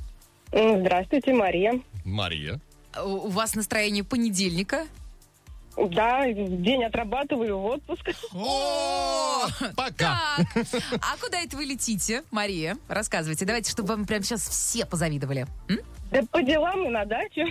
Здравствуйте, 0.52 1.34
Мария. 1.34 1.80
Мария. 2.06 2.60
У 3.04 3.30
вас 3.30 3.56
настроение 3.56 4.04
понедельника? 4.04 4.86
Да, 5.78 6.26
день 6.32 6.84
отрабатываю 6.84 7.60
в 7.60 7.66
отпуск. 7.66 8.10
О, 8.34 9.46
пока. 9.76 10.38
Так, 10.56 10.66
а 11.02 11.18
куда 11.22 11.40
это 11.40 11.56
вы 11.56 11.66
летите, 11.66 12.24
Мария? 12.32 12.78
Рассказывайте. 12.88 13.46
Давайте, 13.46 13.70
чтобы 13.72 13.90
вам 13.90 14.06
прямо 14.06 14.24
сейчас 14.24 14.42
все 14.50 14.86
позавидовали. 14.86 15.46
М? 15.70 15.80
Да 16.12 16.22
по 16.32 16.42
делам 16.42 16.86
и 16.86 16.90
на 16.90 17.06
дачу. 17.06 17.42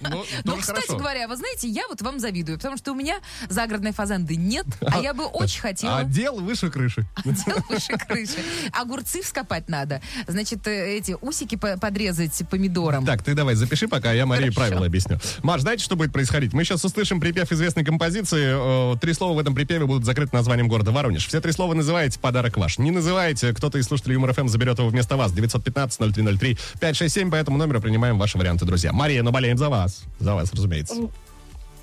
Ну, 0.00 0.24
Ну, 0.44 0.56
кстати 0.56 0.80
хорошо. 0.86 0.96
говоря, 0.98 1.28
вы 1.28 1.36
знаете, 1.36 1.68
я 1.68 1.82
вот 1.88 2.02
вам 2.02 2.18
завидую, 2.18 2.58
потому 2.58 2.76
что 2.76 2.92
у 2.92 2.94
меня 2.94 3.18
загородной 3.48 3.92
фазенды 3.92 4.36
нет, 4.36 4.66
а 4.80 4.98
я 5.00 5.14
бы 5.14 5.24
очень 5.26 5.60
хотела. 5.60 5.98
А 5.98 6.04
дел 6.04 6.40
выше 6.40 6.70
крыши. 6.70 7.04
Дел 7.24 7.56
выше 7.68 7.92
крыши. 7.98 8.38
Огурцы 8.72 9.22
вскопать 9.22 9.68
надо. 9.68 10.00
Значит, 10.26 10.66
э, 10.66 10.96
эти 10.96 11.16
усики 11.20 11.54
по- 11.56 11.76
подрезать 11.78 12.42
помидором. 12.50 13.06
Так, 13.06 13.22
ты 13.22 13.34
давай 13.34 13.54
запиши, 13.54 13.86
пока 13.88 14.12
я 14.12 14.26
Марии 14.26 14.50
Хорошо. 14.50 14.60
правила 14.60 14.86
объясню. 14.86 15.18
Маш, 15.42 15.60
знаете, 15.60 15.84
что 15.84 15.94
будет 15.96 16.12
происходить? 16.12 16.52
Мы 16.52 16.64
сейчас 16.64 16.84
услышим 16.84 17.20
припев 17.20 17.52
известной 17.52 17.84
композиции. 17.84 18.92
Э, 18.94 18.96
Три 18.98 19.12
слова 19.14 19.34
в 19.34 19.38
этом 19.38 19.54
припеве 19.54 19.86
будут 19.86 20.04
закрыты 20.04 20.34
названием 20.36 20.68
города 20.68 20.90
Воронеж. 20.92 21.26
Все 21.26 21.40
три 21.40 21.52
слова 21.52 21.74
называете, 21.74 22.18
подарок 22.18 22.56
ваш. 22.56 22.78
Не 22.78 22.90
называете, 22.90 23.52
кто-то 23.54 23.78
из 23.78 23.86
слушателей 23.86 24.14
Юмор 24.14 24.32
ФМ 24.34 24.48
заберет 24.48 24.78
его 24.78 24.88
вместо 24.88 25.16
вас. 25.16 25.32
915-0303-567. 25.32 27.30
По 27.30 27.36
этому 27.52 27.58
номеру 27.58 27.80
принимаем 27.80 28.18
ваши 28.18 28.38
варианты, 28.38 28.64
друзья. 28.64 28.92
Мария, 28.92 29.22
но 29.22 29.30
болеем 29.30 29.58
за 29.58 29.68
вас. 29.68 30.04
За 30.18 30.34
вас, 30.34 30.52
разумеется. 30.52 30.94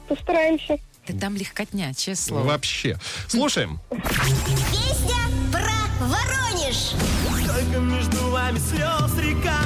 Постараемся. 0.07 0.79
Ты 1.05 1.13
там 1.13 1.35
легкотня, 1.35 1.93
честное 1.93 2.15
слово. 2.15 2.43
Вообще. 2.43 2.97
Слушаем. 3.27 3.79
Песня 3.91 5.17
про 5.51 6.07
Воронеж. 6.07 6.93
Только 7.47 7.79
между 7.79 8.29
вами 8.29 8.57
слез 8.57 9.23
река 9.23 9.59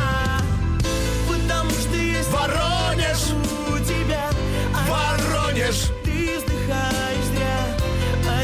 Потому 1.27 1.69
что 1.69 1.95
есть 1.95 2.29
Воронеж 2.29 3.19
у 3.67 3.79
тебя 3.79 4.29
а 4.73 4.89
Воронеж! 4.89 5.91
Ты 6.03 6.37
вздыхаешь 6.37 7.25
зря 7.33 7.77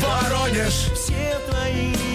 Воронеж! 0.02 0.74
Все 0.94 1.40
твои 1.48 2.09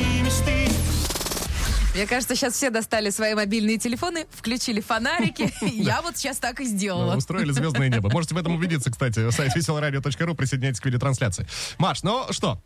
Мне 1.95 2.07
кажется, 2.07 2.35
сейчас 2.35 2.55
все 2.55 2.71
достали 2.71 3.11
свои 3.11 3.35
мобильные 3.35 3.79
телефоны, 3.79 4.27
включили 4.33 4.81
фонарики. 4.81 5.53
Я 5.63 6.03
вот 6.03 6.17
сейчас 6.17 6.39
так 6.39 6.61
и 6.61 6.65
сделала. 6.65 7.17
Устроили 7.17 7.53
звездное 7.53 7.89
небо. 7.89 8.11
Можете 8.11 8.35
в 8.35 8.39
этом 8.39 8.55
убедиться, 8.57 8.91
кстати. 8.91 9.31
Сайт 9.31 9.55
веселорадио.ру. 9.55 10.35
Присоединяйтесь 10.35 10.81
к 10.81 10.87
видеотрансляции. 10.87 11.47
Маш, 11.79 12.03
ну 12.03 12.25
что, 12.33 12.59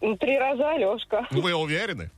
М, 0.00 0.18
Три 0.18 0.36
раза 0.36 0.68
Алешка. 0.70 1.26
вы 1.30 1.54
уверены? 1.54 2.10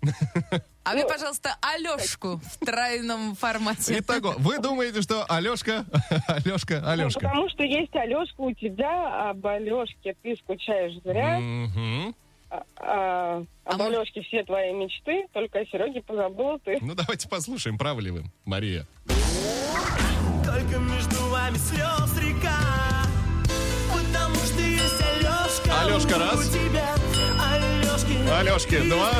А 0.84 0.92
мне, 0.94 1.04
пожалуйста, 1.06 1.54
Алешку 1.60 2.40
в 2.42 2.64
тройном 2.64 3.34
формате. 3.36 3.98
Итого, 3.98 4.34
вы 4.38 4.58
думаете, 4.58 5.02
что 5.02 5.24
Алешка, 5.28 5.84
Алешка, 6.26 6.80
Ну, 6.80 6.88
Алешка. 6.88 7.20
потому 7.20 7.48
что 7.50 7.62
есть 7.62 7.94
Алешка 7.94 8.40
у 8.40 8.52
тебя, 8.52 8.88
а 8.90 9.30
об 9.30 9.46
Алешке 9.46 10.14
ты 10.22 10.34
скучаешь 10.36 10.94
зря. 11.04 11.38
Мгм. 11.40 12.14
А, 12.50 12.62
а, 12.76 13.42
Алешке 13.64 14.22
все 14.22 14.44
твои 14.44 14.72
мечты, 14.72 15.26
только 15.32 15.60
о 15.60 15.66
Сереге 15.66 16.02
позабыла 16.02 16.58
ты. 16.60 16.78
Ну, 16.80 16.94
давайте 16.94 17.28
послушаем, 17.28 17.78
правы 17.78 18.02
ли 18.02 18.10
вы, 18.10 18.24
Мария. 18.44 18.86
Только 20.44 20.78
между 20.78 21.16
вами 21.30 21.56
слез 21.56 22.18
река 22.18 22.58
Потому 23.92 24.34
что 24.36 24.60
есть 24.60 25.02
Алешка 25.02 25.80
Алешка, 25.82 26.16
у 26.16 26.20
раз. 26.20 26.48
тебя 26.48 26.94
Алешки 27.52 28.14
Алешки, 28.30 28.88
два. 28.88 29.10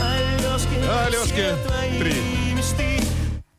Алешки 0.00 0.76
Алешки, 1.06 1.98
три. 1.98 2.41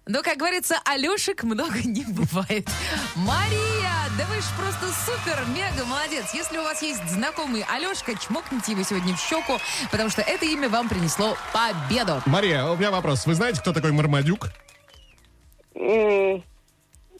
Но, 0.05 0.21
как 0.21 0.37
говорится, 0.37 0.79
Алешек 0.83 1.43
много 1.43 1.79
не 1.83 2.03
бывает. 2.03 2.67
Мария, 3.15 3.93
да 4.17 4.25
вы 4.25 4.41
ж 4.41 4.45
просто 4.57 4.87
супер, 5.05 5.45
мега 5.55 5.85
молодец. 5.85 6.33
Если 6.33 6.57
у 6.57 6.63
вас 6.63 6.81
есть 6.81 7.01
знакомый 7.09 7.63
Алешка, 7.63 8.13
чмокните 8.15 8.73
его 8.73 8.83
сегодня 8.83 9.15
в 9.15 9.19
щеку, 9.19 9.59
потому 9.91 10.09
что 10.09 10.21
это 10.21 10.45
имя 10.45 10.67
вам 10.67 10.89
принесло 10.89 11.37
победу. 11.53 12.21
Мария, 12.25 12.65
у 12.65 12.75
меня 12.75 12.91
вопрос. 12.91 13.25
Вы 13.25 13.33
знаете, 13.35 13.61
кто 13.61 13.71
такой 13.71 13.93
Мармадюк? 13.93 14.49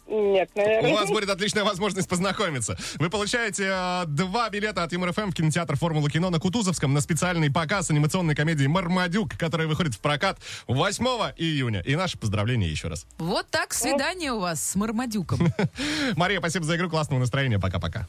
Нет, 0.08 0.50
наверное. 0.56 0.92
У 0.92 0.96
вас 0.96 1.10
будет 1.10 1.30
отличная 1.30 1.64
возможность 1.64 2.10
познакомиться. 2.10 2.78
Вы 3.00 3.10
получаете 3.10 3.70
э, 3.72 4.04
два 4.08 4.50
билета 4.50 4.84
от 4.84 4.92
ЮморФМ 4.92 5.32
в 5.32 5.34
кинотеатр 5.34 5.78
«Формула 5.78 6.10
кино» 6.10 6.30
на 6.30 6.40
Кутузовском 6.40 6.94
на 6.94 7.02
специальный 7.02 7.52
показ 7.52 7.90
анимационной 7.90 8.36
комедии 8.36 8.68
«Мармадюк», 8.68 9.38
которая 9.38 9.68
выходит 9.68 9.96
в 9.96 10.00
прокат 10.00 10.40
8 10.68 11.06
июня. 11.38 11.82
И 11.82 11.96
наше 11.96 12.18
поздравление 12.18 12.70
еще 12.70 12.90
раз. 12.90 13.06
Вот 13.18 13.48
так 13.50 13.74
свидание 13.74 14.34
у 14.34 14.40
вас 14.40 14.62
с 14.62 14.76
Мармадюком. 14.76 15.40
Мария, 16.16 16.40
спасибо 16.40 16.66
за 16.66 16.76
игру, 16.76 16.90
классного 16.90 17.20
настроения. 17.20 17.60
Пока-пока. 17.60 18.08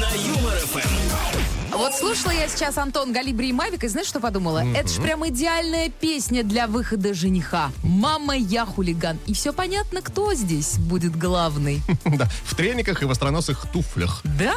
На 0.00 0.10
Юмор 0.14 0.58
ФМ. 0.58 1.03
Вот 1.76 1.92
слушала 1.92 2.30
я 2.30 2.48
сейчас 2.48 2.78
Антон 2.78 3.12
Галибри 3.12 3.48
и 3.48 3.52
Мавик, 3.52 3.82
и 3.82 3.88
знаешь, 3.88 4.06
что 4.06 4.20
подумала? 4.20 4.64
Это 4.76 4.88
ж 4.88 5.00
прям 5.02 5.26
идеальная 5.28 5.88
песня 5.88 6.44
для 6.44 6.68
выхода 6.68 7.14
жениха. 7.14 7.72
«Мама, 7.82 8.36
я 8.36 8.64
хулиган». 8.64 9.18
И 9.26 9.34
все 9.34 9.52
понятно, 9.52 10.00
кто 10.00 10.34
здесь 10.34 10.78
будет 10.78 11.16
главный. 11.16 11.82
Да, 12.14 12.28
в 12.44 12.54
трениках 12.54 13.02
и 13.02 13.06
востроносых 13.06 13.66
туфлях. 13.72 14.20
Да? 14.38 14.54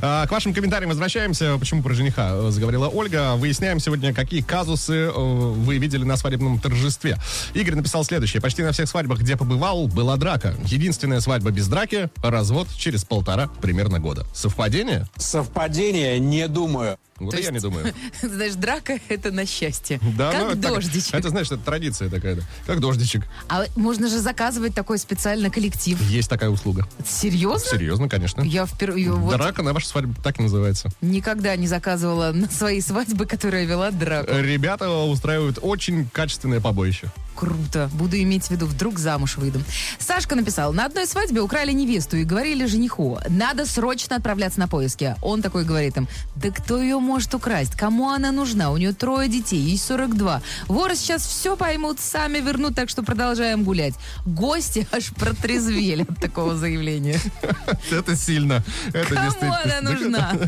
А, 0.00 0.26
К 0.26 0.30
вашим 0.30 0.54
комментариям 0.54 0.88
возвращаемся. 0.88 1.58
Почему 1.58 1.82
про 1.82 1.92
жениха 1.92 2.30
э, 2.32 2.50
заговорила 2.50 2.88
Ольга. 2.88 3.34
Выясняем 3.34 3.78
сегодня, 3.78 4.14
какие 4.14 4.40
казусы 4.40 4.94
э, 4.94 5.10
вы 5.12 5.76
видели 5.76 6.04
на 6.04 6.16
свадебном 6.16 6.60
торжестве. 6.60 7.18
Игорь 7.52 7.74
написал 7.74 8.04
следующее. 8.04 8.40
Почти 8.40 8.62
на 8.62 8.72
всех 8.72 8.88
свадьбах, 8.88 9.18
где 9.18 9.36
побывал, 9.36 9.86
была 9.86 10.16
драка. 10.16 10.54
Единственная 10.64 11.20
свадьба 11.20 11.50
без 11.50 11.68
драки– 11.68 12.08
развод 12.22 12.68
через 12.78 13.04
полтора 13.04 13.48
примерно 13.60 13.98
года. 14.00 14.26
Совпадение? 14.32 15.06
Совпадение 15.18 16.18
не 16.18 16.48
думаю. 16.54 16.98
Вот 17.18 17.30
То 17.30 17.36
я 17.36 17.42
есть- 17.42 17.52
не 17.52 17.60
думаю. 17.60 17.94
Знаешь, 18.22 18.54
драка— 18.54 18.98
это 19.08 19.30
на 19.30 19.46
счастье. 19.46 20.00
Да, 20.18 20.32
как 20.32 20.40
ну, 20.40 20.48
это 20.50 20.62
так- 20.62 20.74
дождичек. 20.74 21.14
Это, 21.14 21.28
знаешь, 21.28 21.46
это 21.46 21.58
традиция 21.58 22.08
такая. 22.08 22.38
Как 22.66 22.80
дождичек. 22.80 23.24
А 23.48 23.64
можно 23.76 24.08
же 24.08 24.18
заказывать 24.18 24.74
такой 24.74 24.98
специально 24.98 25.48
коллектив. 25.50 26.00
Есть 26.02 26.28
такая 26.28 26.50
услуга. 26.50 26.88
Серьезно? 27.06 27.68
Серьезно, 27.70 28.08
конечно. 28.08 28.42
Я 28.42 28.66
впервые 28.66 29.12
вот 29.12 29.36
Драка 29.36 29.62
на 29.62 29.72
вашей 29.72 29.86
свадьбе 29.86 30.14
так 30.24 30.40
и 30.40 30.42
называется. 30.42 30.88
никогда 31.02 31.54
не 31.56 31.66
заказывала 31.68 32.32
на 32.32 32.50
свои 32.50 32.80
свадьбы, 32.80 33.26
которые 33.26 33.66
вела 33.66 33.90
драку. 33.90 34.32
Ребята 34.32 34.90
устраивают 34.90 35.58
очень 35.62 36.08
качественное 36.12 36.60
побоище. 36.60 37.08
Круто. 37.34 37.90
Буду 37.92 38.16
иметь 38.18 38.44
в 38.44 38.50
виду, 38.50 38.66
вдруг 38.66 38.98
замуж 38.98 39.36
выйду. 39.36 39.60
Сашка 39.98 40.34
написал, 40.34 40.72
на 40.72 40.86
одной 40.86 41.06
свадьбе 41.06 41.40
украли 41.40 41.72
невесту 41.72 42.16
и 42.16 42.24
говорили 42.24 42.66
жениху, 42.66 43.18
надо 43.28 43.66
срочно 43.66 44.16
отправляться 44.16 44.60
на 44.60 44.68
поиски. 44.68 45.16
Он 45.22 45.42
такой 45.42 45.64
говорит 45.64 45.96
им, 45.96 46.08
да 46.36 46.50
кто 46.50 46.80
ее 46.80 46.98
может 46.98 47.34
украсть? 47.34 47.74
Кому 47.76 48.10
она 48.10 48.32
нужна? 48.32 48.70
У 48.70 48.76
нее 48.76 48.92
трое 48.92 49.28
детей, 49.28 49.60
ей 49.60 49.78
42. 49.78 50.42
Воры 50.68 50.96
сейчас 50.96 51.26
все 51.26 51.56
поймут, 51.56 52.00
сами 52.00 52.38
вернут, 52.38 52.74
так 52.74 52.88
что 52.88 53.02
продолжаем 53.02 53.64
гулять. 53.64 53.94
Гости 54.26 54.86
аж 54.92 55.12
протрезвели 55.14 56.02
от 56.08 56.20
такого 56.20 56.56
заявления. 56.56 57.20
Это 57.90 58.16
сильно. 58.16 58.64
Кому 58.92 59.52
она 59.52 59.80
нужна? 59.80 60.32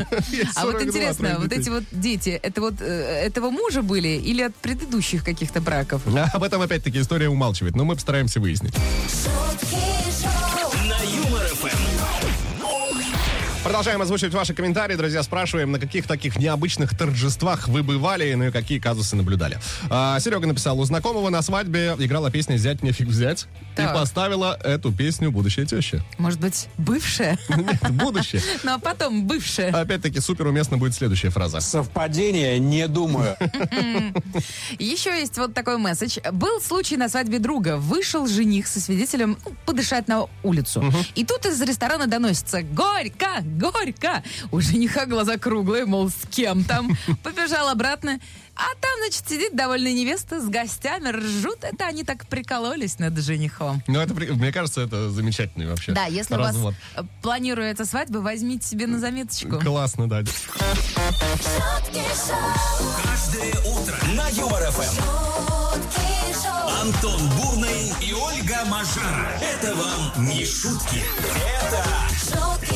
А 0.55 0.65
вот 0.65 0.73
42 0.73 0.81
интересно, 0.81 1.37
вот 1.39 1.51
эти 1.51 1.69
вот 1.69 1.83
дети, 1.91 2.29
это 2.29 2.61
вот 2.61 2.75
э, 2.79 2.85
этого 2.85 3.49
мужа 3.49 3.81
были 3.81 4.07
или 4.07 4.41
от 4.41 4.55
предыдущих 4.55 5.23
каких-то 5.23 5.61
браков? 5.61 6.01
Об 6.33 6.43
этом 6.43 6.61
опять-таки 6.77 7.01
история 7.01 7.27
умалчивает, 7.27 7.75
но 7.75 7.85
мы 7.85 7.95
постараемся 7.95 8.39
выяснить. 8.39 8.75
Продолжаем 13.67 14.01
озвучивать 14.01 14.33
ваши 14.33 14.53
комментарии, 14.53 14.95
друзья. 14.95 15.21
Спрашиваем, 15.21 15.73
на 15.73 15.77
каких 15.77 16.07
таких 16.07 16.39
необычных 16.39 16.97
торжествах 16.97 17.67
вы 17.67 17.83
бывали, 17.83 18.33
ну 18.33 18.45
и 18.45 18.51
какие 18.51 18.79
казусы 18.79 19.17
наблюдали. 19.17 19.59
А, 19.89 20.17
Серега 20.21 20.47
написал, 20.47 20.79
у 20.79 20.85
знакомого 20.85 21.29
на 21.29 21.41
свадьбе 21.41 21.93
играла 21.99 22.31
песня 22.31 22.55
«Зять 22.55 22.81
нефиг 22.81 23.09
взять» 23.09 23.45
Так. 23.75 23.91
и 23.91 23.93
поставила 23.93 24.57
эту 24.63 24.93
песню 24.93 25.31
будущая 25.31 25.65
теща. 25.65 26.01
Может 26.17 26.39
быть, 26.39 26.69
бывшая? 26.77 27.37
Нет, 27.49 27.91
будущее. 27.91 28.41
Ну 28.63 28.73
а 28.73 28.79
потом 28.79 29.27
бывшая. 29.27 29.71
Опять-таки 29.71 30.21
супер 30.21 30.47
уместно 30.47 30.77
будет 30.77 30.93
следующая 30.93 31.29
фраза. 31.29 31.59
Совпадение, 31.59 32.59
не 32.59 32.87
думаю. 32.87 33.35
Еще 34.79 35.09
есть 35.09 35.37
вот 35.37 35.53
такой 35.53 35.77
месседж. 35.77 36.19
Был 36.31 36.61
случай 36.61 36.95
на 36.95 37.09
свадьбе 37.09 37.39
друга. 37.39 37.75
Вышел 37.75 38.27
жених 38.27 38.67
со 38.67 38.79
свидетелем 38.79 39.37
ну, 39.45 39.53
подышать 39.65 40.07
на 40.07 40.27
улицу. 40.43 40.89
И 41.15 41.25
тут 41.25 41.45
из 41.45 41.61
ресторана 41.61 42.07
доносится 42.07 42.61
«Горько! 42.61 43.27
Горько!» 43.57 44.23
У 44.51 44.61
жениха 44.61 45.05
глаза 45.05 45.37
круглые, 45.37 45.85
мол, 45.85 46.09
с 46.09 46.27
кем 46.29 46.63
там? 46.63 46.97
Побежал 47.23 47.69
обратно. 47.69 48.19
А 48.57 48.73
там, 48.81 48.91
значит, 49.01 49.29
сидит 49.29 49.55
довольная 49.55 49.93
невеста 49.93 50.41
с 50.41 50.49
гостями, 50.49 51.09
ржут. 51.09 51.63
Это 51.63 51.85
они 51.85 52.03
так 52.03 52.25
прикололись 52.25 52.97
над 52.97 53.15
женихом. 53.19 53.83
Ну, 53.85 53.99
это, 53.99 54.15
мне 54.15 54.51
кажется, 54.51 54.81
это 54.81 55.11
замечательный 55.11 55.67
вообще 55.67 55.91
Да, 55.91 56.05
если 56.05 56.33
у 56.35 56.39
вас 56.39 56.55
э, 56.95 57.03
планируется 57.21 57.85
свадьба, 57.85 58.17
возьмите 58.17 58.67
себе 58.67 58.87
на 58.87 58.99
заметочку. 58.99 59.59
Классно, 59.59 60.09
да. 60.09 60.23
Каждое 63.03 63.53
утро 63.61 63.95
на 64.15 64.27
Юмор 64.29 64.71
ФМ. 64.71 65.67
Антон 66.81 67.29
Бурный 67.37 67.91
и 68.01 68.13
Ольга 68.13 68.65
Мажара. 68.65 69.39
Это 69.39 69.75
вам 69.75 70.27
не 70.27 70.43
шутки. 70.45 71.03
Это 71.61 71.83
ФМ. 71.83 72.66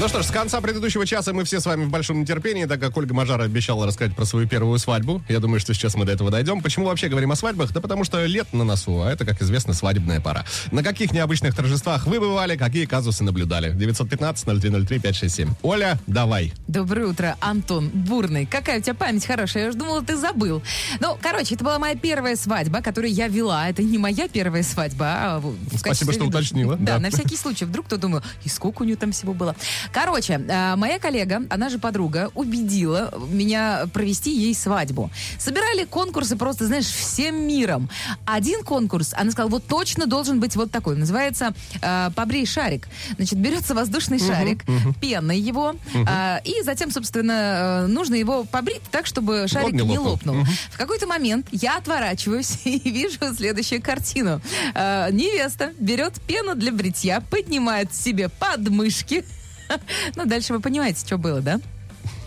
Ну 0.00 0.08
что 0.08 0.22
ж, 0.22 0.26
с 0.26 0.30
конца 0.30 0.60
предыдущего 0.60 1.06
часа 1.06 1.32
мы 1.32 1.44
все 1.44 1.60
с 1.60 1.66
вами 1.66 1.84
в 1.84 1.88
большом 1.90 2.20
нетерпении, 2.20 2.64
так 2.66 2.80
как 2.80 2.96
Ольга 2.96 3.14
Мажара 3.14 3.44
обещала 3.44 3.86
рассказать 3.86 4.14
про 4.14 4.24
свою 4.24 4.48
первую 4.48 4.78
свадьбу. 4.80 5.22
Я 5.28 5.38
думаю, 5.38 5.60
что 5.60 5.72
сейчас 5.72 5.94
мы 5.94 6.04
до 6.04 6.10
этого 6.12 6.30
дойдем. 6.32 6.60
Почему 6.62 6.86
вообще 6.86 7.08
говорим 7.08 7.30
о 7.30 7.36
свадьбах? 7.36 7.72
Да 7.72 7.80
потому 7.80 8.02
что 8.02 8.22
лет 8.26 8.52
на 8.52 8.64
носу, 8.64 9.02
а 9.02 9.10
это, 9.10 9.24
как 9.24 9.40
известно, 9.40 9.72
свадебная 9.72 10.20
пора. 10.20 10.44
На 10.72 10.82
каких 10.82 11.12
необычных 11.12 11.54
торжествах 11.54 12.06
вы 12.06 12.18
бывали, 12.18 12.56
какие 12.56 12.86
казусы 12.86 13.22
наблюдали? 13.22 13.72
915-0303-567. 13.76 15.50
Оля, 15.62 15.98
давай. 16.08 16.52
Доброе 16.66 17.06
утро, 17.06 17.36
Антон 17.40 17.88
Бурный. 17.88 18.46
Какая 18.46 18.80
у 18.80 18.82
тебя 18.82 18.94
память 18.94 19.24
хорошая. 19.24 19.62
Я 19.64 19.68
уж 19.70 19.76
думала, 19.76 20.02
ты 20.02 20.16
забыл. 20.16 20.60
Ну, 21.00 21.16
короче, 21.22 21.54
это 21.54 21.62
была 21.64 21.78
моя 21.78 21.94
первая 21.94 22.34
свадьба, 22.36 22.82
которую 22.82 23.12
я 23.12 23.28
вела. 23.28 23.68
Это 23.68 23.82
не 23.84 23.96
моя 23.98 24.26
первая 24.28 24.64
свадьба, 24.64 25.06
а 25.06 25.42
Спасибо, 25.78 26.12
что 26.12 26.24
ведущей. 26.24 26.28
уточнила. 26.40 26.76
Да, 26.76 26.94
Да. 26.94 26.98
на 26.98 27.10
всякий 27.10 27.36
случай. 27.36 27.64
Вдруг 27.64 27.86
кто 27.86 27.96
думал, 27.96 28.22
и 28.42 28.48
сколько 28.48 28.82
у 28.82 28.84
нее 28.84 28.96
там 28.96 29.12
всего 29.12 29.32
было. 29.34 29.54
Короче, 29.92 30.34
э, 30.34 30.76
моя 30.76 30.98
коллега, 30.98 31.42
она 31.50 31.68
же 31.68 31.78
подруга, 31.78 32.30
убедила 32.34 33.12
меня 33.30 33.86
провести 33.92 34.34
ей 34.34 34.54
свадьбу. 34.54 35.10
Собирали 35.38 35.84
конкурсы 35.84 36.36
просто, 36.36 36.66
знаешь, 36.66 36.86
всем 36.86 37.46
миром. 37.46 37.88
Один 38.26 38.64
конкурс, 38.64 39.14
она 39.14 39.30
сказала, 39.30 39.50
вот 39.50 39.66
точно 39.66 40.06
должен 40.06 40.40
быть 40.40 40.56
вот 40.56 40.70
такой. 40.70 40.96
Называется 40.96 41.54
э, 41.80 42.10
«Побрей 42.14 42.46
шарик». 42.46 42.88
Значит, 43.16 43.38
берется 43.38 43.74
воздушный 43.74 44.18
шарик, 44.18 44.64
пеной 45.00 45.38
его, 45.38 45.74
э, 45.94 46.38
и 46.44 46.62
затем, 46.62 46.90
собственно, 46.90 47.84
э, 47.84 47.86
нужно 47.86 48.14
его 48.14 48.44
побрить 48.44 48.82
так, 48.90 49.06
чтобы 49.06 49.46
шарик 49.48 49.72
не 49.72 49.82
не 49.82 49.98
лопнул. 49.98 50.36
лопнул. 50.36 50.54
В 50.70 50.78
какой-то 50.78 51.06
момент 51.06 51.46
я 51.52 51.76
отворачиваюсь 51.76 52.58
и 52.64 52.78
вижу 52.90 53.18
следующую 53.36 53.82
картину. 53.82 54.40
Э, 54.74 55.08
невеста 55.10 55.72
берет 55.78 56.20
пену 56.26 56.54
для 56.54 56.72
бритья, 56.72 57.20
поднимает 57.20 57.94
себе 57.94 58.28
подмышки. 58.28 59.24
Ну, 60.16 60.26
дальше 60.26 60.52
вы 60.52 60.60
понимаете, 60.60 61.00
что 61.00 61.18
было, 61.18 61.40
да? 61.40 61.60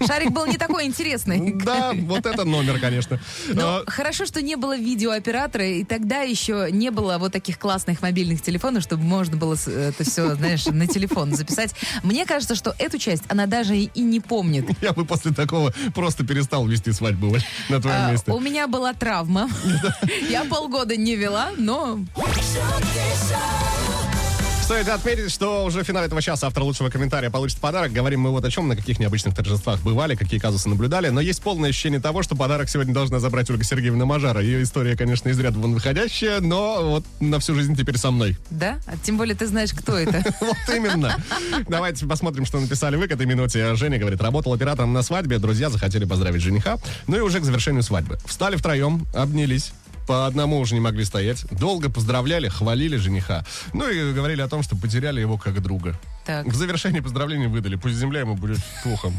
Шарик 0.05 0.31
был 0.31 0.45
не 0.45 0.57
такой 0.57 0.85
интересный. 0.85 1.53
Да, 1.67 1.91
вот 1.93 2.25
это 2.25 2.43
номер, 2.45 2.79
конечно. 2.79 3.19
Но 3.47 3.77
А, 3.77 3.83
хорошо, 3.87 4.25
что 4.25 4.41
не 4.41 4.55
было 4.55 4.77
видеооператора, 4.77 5.67
и 5.67 5.83
тогда 5.83 6.21
еще 6.21 6.67
не 6.71 6.91
было 6.91 7.17
вот 7.17 7.31
таких 7.33 7.57
классных 7.59 8.01
мобильных 8.01 8.41
телефонов, 8.41 8.83
чтобы 8.83 9.03
можно 9.03 9.37
было 9.37 9.55
это 9.55 10.03
все, 10.03 10.35
знаешь, 10.35 10.65
на 10.65 10.87
телефон 10.87 11.35
записать. 11.35 11.73
Мне 12.03 12.25
кажется, 12.25 12.55
что 12.55 12.75
эту 12.79 12.97
часть 12.99 13.23
она 13.27 13.45
даже 13.47 13.75
и 13.75 13.89
и 13.95 14.01
не 14.01 14.19
помнит. 14.19 14.65
Я 14.81 14.93
бы 14.93 15.03
после 15.05 15.31
такого 15.33 15.73
просто 15.95 16.23
перестал 16.25 16.65
вести 16.67 16.91
свадьбу 16.91 17.31
Оль, 17.31 17.43
на 17.69 17.81
твоем 17.81 17.97
А, 18.05 18.11
месте. 18.11 18.31
У 18.31 18.39
меня 18.39 18.67
была 18.67 18.93
травма. 18.93 19.49
Я 20.29 20.45
полгода 20.45 20.95
не 20.95 21.15
вела, 21.15 21.49
но 21.57 21.99
Стоит 24.67 24.89
отметить, 24.89 25.31
что 25.31 25.63
уже 25.63 25.81
в 25.81 25.87
финале 25.87 26.07
этого 26.07 26.21
часа 26.21 26.47
автор 26.47 26.63
лучшего 26.63 26.89
комментария 26.89 27.29
получит 27.29 27.57
подарок. 27.57 27.93
Говорим 27.93 28.19
мы 28.19 28.31
вот 28.31 28.43
о 28.43 28.51
чем, 28.51 28.67
на 28.67 28.75
каких 28.75 28.99
необычных 28.99 29.33
торжествах 29.33 29.79
бывали, 29.79 30.15
какие 30.15 30.41
казусы 30.41 30.67
наблюдали. 30.67 31.07
Но 31.07 31.21
есть 31.21 31.41
полное 31.41 31.69
ощущение 31.69 32.01
того, 32.01 32.21
что 32.21 32.35
подарок 32.35 32.67
сегодня 32.67 32.93
должна 32.93 33.19
забрать 33.19 33.49
Ольга 33.49 33.63
Сергеевна 33.63 34.03
Мажара. 34.03 34.41
Ее 34.41 34.61
история, 34.61 34.97
конечно, 34.97 35.29
из 35.29 35.39
ряда 35.39 35.57
вон 35.57 35.73
выходящая, 35.73 36.41
но 36.41 36.81
вот 36.81 37.05
на 37.21 37.39
всю 37.39 37.55
жизнь 37.55 37.77
теперь 37.77 37.97
со 37.97 38.11
мной. 38.11 38.35
да, 38.49 38.81
а 38.87 38.97
тем 38.97 39.15
более 39.17 39.35
ты 39.35 39.47
знаешь, 39.47 39.71
кто 39.71 39.97
это. 39.97 40.21
Вот 40.41 40.75
именно. 40.75 41.15
Давайте 41.69 42.05
посмотрим, 42.05 42.45
что 42.45 42.59
написали 42.59 42.97
вы 42.97 43.07
к 43.07 43.11
этой 43.13 43.25
минуте. 43.25 43.73
Женя 43.75 43.97
говорит, 43.97 44.21
работал 44.21 44.51
оператором 44.51 44.91
на 44.91 45.01
свадьбе, 45.01 45.39
друзья 45.39 45.69
захотели 45.69 46.03
поздравить 46.03 46.41
жениха. 46.41 46.75
Ну 47.07 47.15
и 47.15 47.21
уже 47.21 47.39
к 47.39 47.45
завершению 47.45 47.83
свадьбы. 47.83 48.19
Встали 48.25 48.57
втроем, 48.57 49.07
обнялись. 49.13 49.71
По 50.07 50.25
одному 50.25 50.59
уже 50.59 50.73
не 50.73 50.79
могли 50.79 51.03
стоять. 51.03 51.45
Долго 51.51 51.89
поздравляли, 51.89 52.47
хвалили 52.47 52.95
жениха. 52.95 53.45
Ну 53.73 53.89
и 53.89 54.13
говорили 54.13 54.41
о 54.41 54.47
том, 54.47 54.63
что 54.63 54.77
потеряли 54.77 55.19
его 55.19 55.37
как 55.37 55.61
друга. 55.61 55.99
Так. 56.25 56.45
В 56.47 56.55
завершении 56.55 57.01
поздравлений 57.01 57.47
выдали. 57.47 57.75
Пусть 57.75 57.95
земля 57.95 58.21
ему 58.21 58.35
будет 58.35 58.59
пухом. 58.83 59.13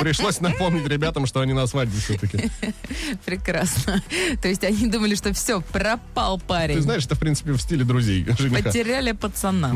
Пришлось 0.00 0.40
напомнить 0.40 0.86
ребятам, 0.86 1.26
что 1.26 1.40
они 1.40 1.52
на 1.52 1.66
свадьбе 1.66 1.98
все-таки. 1.98 2.50
Прекрасно. 3.24 4.02
То 4.42 4.48
есть 4.48 4.64
они 4.64 4.86
думали, 4.86 5.14
что 5.14 5.32
все, 5.32 5.60
пропал 5.60 6.38
парень. 6.38 6.76
Ты 6.76 6.82
знаешь, 6.82 7.04
это, 7.04 7.14
в 7.14 7.18
принципе, 7.18 7.52
в 7.52 7.60
стиле 7.60 7.84
друзей 7.84 8.26
жениха. 8.38 8.62
Потеряли 8.64 9.12
пацана. 9.12 9.72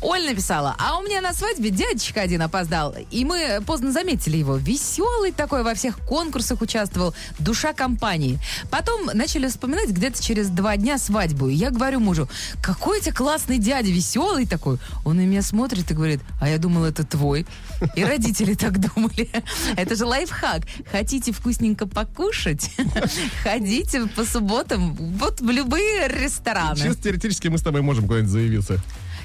Оль 0.00 0.24
написала, 0.24 0.74
а 0.78 0.98
у 0.98 1.02
меня 1.02 1.20
на 1.20 1.32
свадьбе 1.32 1.70
дядечка 1.70 2.20
один 2.20 2.42
опоздал, 2.42 2.94
и 3.10 3.24
мы 3.24 3.62
поздно 3.66 3.92
заметили 3.92 4.36
его. 4.36 4.56
Веселый 4.56 5.32
такой, 5.32 5.62
во 5.62 5.74
всех 5.74 5.98
конкурсах 5.98 6.60
участвовал, 6.60 7.14
душа 7.38 7.72
компании. 7.72 8.38
Потом 8.70 9.06
начали 9.14 9.48
вспоминать 9.48 9.90
где-то 9.90 10.22
через 10.22 10.48
два 10.48 10.76
дня 10.76 10.98
свадьбу. 10.98 11.48
И 11.48 11.54
я 11.54 11.70
говорю 11.70 12.00
мужу, 12.00 12.28
какой 12.62 12.98
у 12.98 13.02
тебя 13.02 13.12
классный 13.14 13.58
дядя, 13.58 13.90
веселый 13.90 14.46
такой. 14.46 14.78
Он 15.04 15.16
на 15.16 15.20
меня 15.20 15.42
смотрит 15.42 15.90
и 15.90 15.94
говорит, 15.94 16.20
а 16.40 16.48
я 16.48 16.58
думал, 16.58 16.84
это 16.84 17.04
твой. 17.04 17.46
И 17.94 18.04
родители 18.04 18.54
так 18.54 18.78
думали. 18.78 19.30
Это 19.76 19.94
же 19.96 20.04
лайфхак. 20.04 20.62
Хотите 20.90 21.32
вкусненько 21.32 21.86
покушать? 21.86 22.70
Ходите 23.42 24.06
по 24.06 24.24
субботам 24.24 24.94
вот 24.94 25.40
в 25.40 25.50
любые 25.50 26.08
рестораны. 26.08 26.76
Чисто 26.80 27.02
теоретически 27.02 27.48
мы 27.48 27.58
с 27.58 27.62
тобой 27.62 27.82
можем 27.82 28.06
куда-нибудь 28.06 28.30
заявиться. 28.30 28.78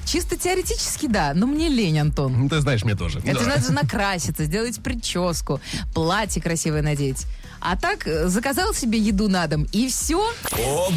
Чисто 0.05 0.35
теоретически, 0.35 1.05
да, 1.05 1.33
но 1.35 1.45
мне 1.45 1.69
лень, 1.69 1.99
Антон. 1.99 2.33
Ну, 2.35 2.49
Ты 2.49 2.59
знаешь, 2.59 2.83
мне 2.83 2.95
тоже. 2.95 3.19
Это 3.19 3.33
Да. 3.35 3.39
же 3.41 3.45
надо 3.49 3.61
же 3.67 3.71
накраситься, 3.71 4.45
сделать 4.45 4.81
прическу, 4.81 5.61
платье 5.93 6.41
красивое 6.41 6.81
надеть. 6.81 7.25
А 7.59 7.77
так 7.77 8.07
э, 8.07 8.27
заказал 8.27 8.73
себе 8.73 8.97
еду 8.97 9.29
на 9.29 9.45
дом, 9.45 9.67
и 9.71 9.87
все. 9.87 10.17
Ого! 10.17 10.89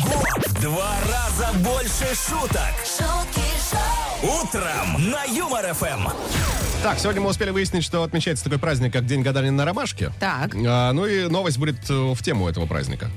В 0.46 0.60
два 0.62 0.96
раза 1.06 1.52
больше 1.58 2.06
шуток. 2.26 2.72
Утром 4.22 5.10
на 5.10 5.24
Юмор 5.24 5.74
ФМ. 5.74 6.08
Так, 6.84 6.98
сегодня 6.98 7.22
мы 7.22 7.30
успели 7.30 7.48
выяснить, 7.48 7.82
что 7.82 8.02
отмечается 8.02 8.44
такой 8.44 8.58
праздник, 8.58 8.92
как 8.92 9.06
День 9.06 9.22
гадания 9.22 9.50
на 9.50 9.64
ромашке. 9.64 10.12
Так, 10.20 10.54
А, 10.54 10.92
ну 10.92 11.06
и 11.06 11.28
новость 11.28 11.56
будет 11.56 11.76
э, 11.88 12.12
в 12.12 12.22
тему 12.22 12.46
этого 12.46 12.66
праздника. 12.66 13.08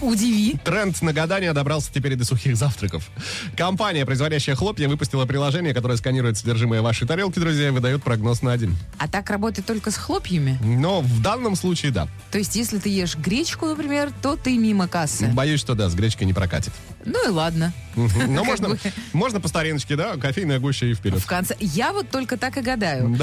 Удиви. 0.00 0.58
Тренд 0.64 1.00
на 1.02 1.12
гадание 1.12 1.52
добрался 1.52 1.92
теперь 1.92 2.12
и 2.12 2.16
до 2.16 2.24
сухих 2.24 2.56
завтраков. 2.56 3.08
Компания, 3.56 4.04
производящая 4.04 4.56
хлопья, 4.56 4.88
выпустила 4.88 5.26
приложение, 5.26 5.74
которое 5.74 5.96
сканирует 5.96 6.38
содержимое 6.38 6.82
вашей 6.82 7.06
тарелки, 7.06 7.38
друзья, 7.38 7.68
и 7.68 7.70
выдает 7.70 8.02
прогноз 8.02 8.42
на 8.42 8.52
один. 8.52 8.76
А 8.98 9.08
так 9.08 9.30
работает 9.30 9.66
только 9.66 9.90
с 9.90 9.96
хлопьями? 9.96 10.58
Но 10.62 11.00
в 11.00 11.22
данном 11.22 11.56
случае 11.56 11.92
да. 11.92 12.08
То 12.30 12.38
есть, 12.38 12.56
если 12.56 12.78
ты 12.78 12.88
ешь 12.88 13.16
гречку, 13.16 13.66
например, 13.66 14.12
то 14.22 14.36
ты 14.36 14.56
мимо 14.56 14.88
кассы. 14.88 15.28
Боюсь, 15.28 15.60
что 15.60 15.74
да, 15.74 15.88
с 15.88 15.94
гречкой 15.94 16.26
не 16.26 16.32
прокатит. 16.32 16.72
Ну 17.04 17.26
и 17.26 17.30
ладно. 17.30 17.72
Но 17.96 18.44
можно, 18.44 18.76
можно 19.12 19.40
по 19.40 19.48
стариночке, 19.48 19.96
да, 19.96 20.16
кофейная 20.16 20.58
гуща 20.60 20.86
и 20.86 20.94
вперед. 20.94 21.20
В 21.20 21.26
конце. 21.26 21.56
Я 21.58 21.92
вот 21.92 22.08
только 22.10 22.36
так 22.36 22.56
и 22.56 22.60
гадаю. 22.60 23.18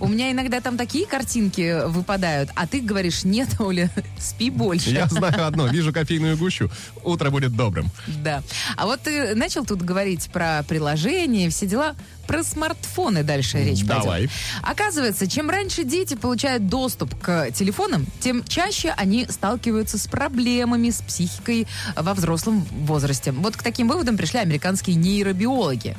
У 0.00 0.08
меня 0.08 0.30
иногда 0.30 0.60
там 0.60 0.76
такие 0.76 1.06
картинки 1.06 1.86
выпадают, 1.86 2.50
а 2.54 2.66
ты 2.66 2.80
говоришь, 2.80 3.24
нет, 3.24 3.48
Оля, 3.60 3.90
спи 4.18 4.50
больше. 4.50 4.90
Я 4.90 5.06
знаю 5.06 5.46
одно, 5.46 5.66
вижу 5.66 5.92
кофейную 5.92 6.21
гущу, 6.36 6.70
утро 7.02 7.30
будет 7.30 7.54
добрым. 7.56 7.90
Да. 8.06 8.42
А 8.76 8.86
вот 8.86 9.00
ты 9.02 9.34
начал 9.34 9.64
тут 9.64 9.82
говорить 9.82 10.30
про 10.32 10.64
приложения, 10.68 11.48
все 11.50 11.66
дела. 11.66 11.94
Про 12.26 12.44
смартфоны 12.44 13.24
дальше 13.24 13.58
речь 13.58 13.82
Давай. 13.82 14.06
пойдет. 14.06 14.30
Оказывается, 14.62 15.26
чем 15.26 15.50
раньше 15.50 15.82
дети 15.82 16.14
получают 16.14 16.68
доступ 16.68 17.18
к 17.20 17.50
телефонам, 17.50 18.06
тем 18.20 18.44
чаще 18.44 18.94
они 18.96 19.26
сталкиваются 19.28 19.98
с 19.98 20.06
проблемами 20.06 20.90
с 20.90 21.02
психикой 21.02 21.66
во 21.96 22.14
взрослом 22.14 22.64
возрасте. 22.70 23.32
Вот 23.32 23.56
к 23.56 23.62
таким 23.62 23.88
выводам 23.88 24.16
пришли 24.16 24.38
американские 24.38 24.94
нейробиологи. 24.96 25.96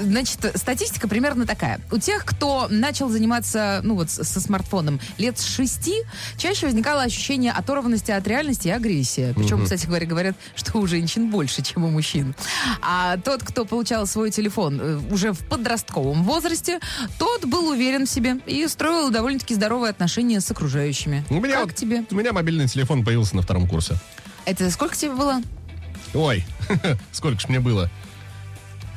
Значит, 0.00 0.52
статистика 0.54 1.08
примерно 1.08 1.46
такая. 1.46 1.80
У 1.90 1.98
тех, 1.98 2.24
кто 2.24 2.68
начал 2.70 3.08
заниматься, 3.08 3.80
ну 3.82 3.94
вот, 3.94 4.10
со 4.10 4.40
смартфоном 4.40 5.00
лет 5.18 5.38
с 5.38 5.44
шести, 5.44 6.02
чаще 6.36 6.66
возникало 6.66 7.02
ощущение 7.02 7.52
оторванности 7.52 8.10
от 8.10 8.26
реальности 8.26 8.68
и 8.68 8.70
агрессии. 8.70 9.32
Причем, 9.36 9.64
кстати 9.64 9.86
говоря, 9.86 10.06
говорят, 10.06 10.36
что 10.54 10.78
у 10.78 10.86
женщин 10.86 11.30
больше, 11.30 11.62
чем 11.62 11.84
у 11.84 11.90
мужчин. 11.90 12.34
А 12.82 13.16
тот, 13.18 13.42
кто 13.42 13.64
получал 13.64 14.06
свой 14.06 14.30
телефон 14.30 14.80
э, 14.80 15.00
уже 15.10 15.32
в 15.32 15.38
подростковом 15.46 16.24
возрасте, 16.24 16.80
тот 17.18 17.44
был 17.44 17.68
уверен 17.68 18.06
в 18.06 18.10
себе 18.10 18.36
и 18.46 18.66
строил 18.68 19.10
довольно-таки 19.10 19.54
здоровые 19.54 19.90
отношения 19.90 20.40
с 20.40 20.50
окружающими. 20.50 21.24
У 21.30 21.34
меня, 21.34 21.56
как 21.56 21.66
вот- 21.66 21.74
тебе? 21.76 22.04
у 22.10 22.14
меня 22.14 22.32
мобильный 22.32 22.68
телефон 22.68 23.04
появился 23.04 23.36
на 23.36 23.42
втором 23.42 23.66
курсе. 23.66 23.96
Это 24.44 24.70
сколько 24.70 24.96
тебе 24.96 25.12
было? 25.12 25.42
Ой, 26.14 26.44
сколько 27.12 27.40
ж 27.40 27.48
мне 27.48 27.60
было? 27.60 27.90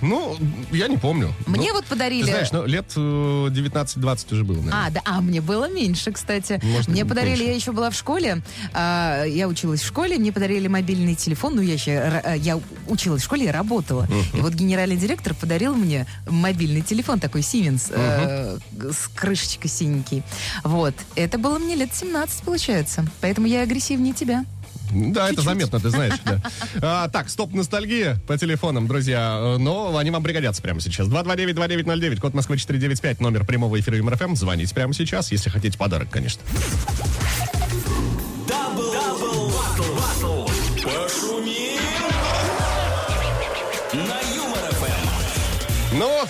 Ну, 0.02 0.38
я 0.72 0.88
не 0.88 0.98
помню. 0.98 1.34
Мне 1.46 1.70
Ну, 1.70 1.76
вот 1.76 1.86
подарили... 1.86 2.24
Ты 2.24 2.32
знаешь, 2.32 2.52
ну, 2.52 2.66
лет 2.66 2.86
э, 2.96 3.00
19-20 3.00 4.34
уже 4.34 4.44
было, 4.44 4.58
наверное. 4.58 4.88
А, 4.88 4.90
да, 4.90 5.02
а 5.06 5.22
мне 5.22 5.42
было 5.42 5.70
меньше, 5.70 6.12
кстати. 6.12 6.60
Может, 6.64 6.88
мне 6.88 7.06
подарили, 7.06 7.40
меньше. 7.40 7.50
я 7.50 7.56
еще 7.56 7.72
была 7.72 7.90
в 7.90 7.96
школе, 7.96 8.42
а, 8.74 9.24
я 9.26 9.48
училась 9.48 9.82
в 9.82 9.88
школе, 9.88 10.18
мне 10.18 10.32
подарили 10.32 10.68
мобильный 10.68 11.16
телефон, 11.16 11.56
ну 11.56 11.62
я 11.62 11.74
еще, 11.74 11.92
а, 11.92 12.36
я 12.36 12.60
училась 12.88 13.22
в 13.22 13.26
школе 13.26 13.46
и 13.46 13.52
работала. 13.52 14.08
И 14.34 14.38
вот 14.42 14.54
генеральный 14.54 14.98
директор 14.98 15.34
подарил 15.34 15.76
мне 15.76 16.06
мобильный 16.28 16.82
телефон 16.82 17.20
такой 17.20 17.42
Siemens 17.42 17.92
э, 17.94 18.58
с 18.92 19.08
крышечкой 19.08 19.70
синенький. 19.70 20.24
Вот, 20.64 20.96
это 21.16 21.38
было 21.38 21.60
мне 21.60 21.76
лет 21.76 21.94
17, 21.94 22.44
получается, 22.44 23.06
поэтому 23.22 23.48
я 23.48 23.62
агрессивнее 23.62 24.14
тебя. 24.14 24.46
Да, 24.92 25.30
это 25.30 25.42
заметно, 25.42 25.80
ты 25.80 25.90
знаешь, 25.90 26.16
да. 26.26 26.42
А, 26.82 27.10
так, 27.10 27.30
стоп 27.30 27.54
ностальгия 27.54 28.18
по 28.28 28.38
телефонам, 28.38 28.88
друзья. 28.88 29.58
Но 29.60 29.98
они 29.98 30.12
вам 30.12 30.24
пригодятся 30.24 30.62
прямо 30.62 30.82
сейчас. 30.82 31.08
229-2909, 31.08 32.20
код 32.20 32.34
Москвы 32.34 32.58
495, 32.58 33.20
номер 33.20 33.46
прямого 33.46 33.80
эфира 33.80 34.02
МРФМ. 34.02 34.36
Звоните 34.36 34.74
прямо 34.74 34.94
сейчас, 34.94 35.32
если 35.32 35.50
хотите 35.50 35.78
подарок, 35.78 36.10
конечно. 36.10 36.42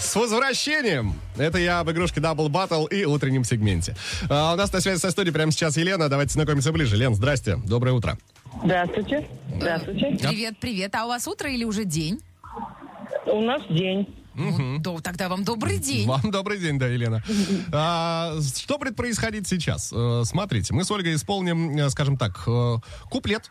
С 0.01 0.15
возвращением! 0.15 1.13
Это 1.37 1.57
я 1.59 1.79
об 1.79 1.91
игрушке 1.91 2.19
Double 2.19 2.49
Battle 2.49 2.89
и 2.89 3.05
утреннем 3.05 3.43
сегменте. 3.43 3.95
А, 4.29 4.53
у 4.53 4.55
нас 4.57 4.73
на 4.73 4.81
связи 4.81 4.99
со 4.99 5.11
студией 5.11 5.33
прямо 5.33 5.51
сейчас 5.51 5.77
Елена. 5.77 6.09
Давайте 6.09 6.33
знакомиться 6.33 6.71
ближе. 6.71 6.97
Лен, 6.97 7.13
здрасте. 7.13 7.57
Доброе 7.65 7.93
утро. 7.93 8.17
Здравствуйте. 8.63 9.27
Здравствуйте. 9.55 10.17
Привет, 10.19 10.57
привет. 10.59 10.95
А 10.95 11.05
у 11.05 11.09
вас 11.09 11.27
утро 11.27 11.49
или 11.49 11.63
уже 11.63 11.85
день? 11.85 12.19
У 13.27 13.41
нас 13.41 13.61
день. 13.69 14.07
Ну, 14.33 14.79
да, 14.79 14.97
тогда 15.01 15.29
вам 15.29 15.43
добрый 15.43 15.77
день. 15.77 16.07
Вам 16.07 16.31
добрый 16.31 16.57
день, 16.57 16.79
да, 16.79 16.87
Елена. 16.87 17.23
А, 17.73 18.33
что 18.41 18.77
будет 18.77 18.95
происходить 18.95 19.47
сейчас? 19.47 19.91
Э, 19.93 20.23
смотрите, 20.25 20.73
мы 20.73 20.83
с 20.83 20.91
Ольгой 20.91 21.15
исполним, 21.15 21.77
э, 21.77 21.89
скажем 21.89 22.17
так, 22.17 22.43
э, 22.47 22.75
куплет 23.09 23.49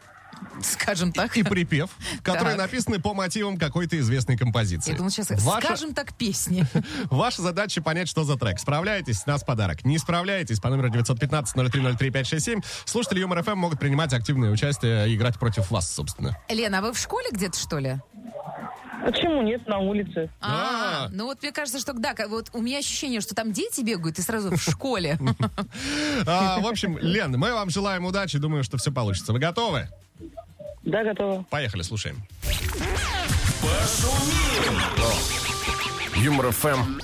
Скажем 0.63 1.13
так. 1.13 1.37
и 1.37 1.43
припев, 1.43 1.91
которые 2.23 2.57
Так. 2.57 2.67
написаны 2.67 2.99
по 3.01 3.15
мотивам 3.15 3.57
какой-то 3.59 3.99
известной 3.99 4.37
композиции. 4.37 4.91
Я 4.91 4.97
думала, 4.97 5.11
сейчас 5.11 5.31
Ваша- 5.43 5.67
скажем 5.67 5.95
так 5.95 6.13
песни. 6.15 6.65
Ваша 7.11 7.43
задача 7.43 7.81
понять, 7.83 8.09
что 8.09 8.25
за 8.25 8.37
трек. 8.37 8.59
Справляетесь, 8.59 9.27
нас 9.27 9.43
подарок. 9.43 9.85
Не 9.85 9.99
справляетесь, 9.99 10.61
по 10.61 10.69
номеру 10.69 10.89
915-0303-567. 10.91 12.65
Слушатели 12.85 13.21
Юмор 13.21 13.43
ФМ 13.43 13.57
могут 13.59 13.79
принимать 13.79 14.13
активное 14.13 14.51
участие 14.51 15.09
и 15.11 15.15
играть 15.17 15.39
против 15.39 15.71
вас, 15.71 15.91
собственно. 15.93 16.37
Лена, 16.49 16.79
а 16.79 16.83
вы 16.83 16.93
в 16.93 16.99
школе 16.99 17.29
где-то, 17.33 17.59
что 17.59 17.79
ли? 17.79 18.01
Почему 19.05 19.43
нет 19.43 19.67
на 19.67 19.79
улице? 19.79 20.29
А, 20.41 21.07
А. 21.07 21.09
ну 21.13 21.25
вот 21.27 21.43
мне 21.43 21.53
кажется, 21.53 21.81
что 21.81 21.93
да, 21.95 22.15
вот 22.29 22.51
у 22.53 22.61
меня 22.61 22.79
ощущение, 22.79 23.21
что 23.21 23.35
там 23.35 23.53
дети 23.53 23.81
бегают 23.83 24.19
и 24.19 24.23
сразу 24.23 24.51
в 24.51 24.61
школе. 24.63 25.19
А, 26.27 26.61
в 26.61 26.67
общем, 26.67 26.99
Лен, 26.99 27.33
мы 27.39 27.53
вам 27.53 27.71
желаем 27.71 28.05
удачи. 28.05 28.39
Думаю, 28.39 28.63
что 28.63 28.77
все 28.77 28.93
получится. 28.93 29.33
Вы 29.33 29.39
готовы? 29.39 29.89
Да, 30.83 31.03
готово. 31.05 31.45
Поехали, 31.51 31.83
слушаем. 31.83 32.23
Юмор 36.17 36.51
ФМ, 36.51 36.99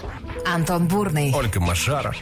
Антон 0.46 0.88
Бурный. 0.88 1.32
Ольга 1.34 1.60
Машара. 1.60 2.14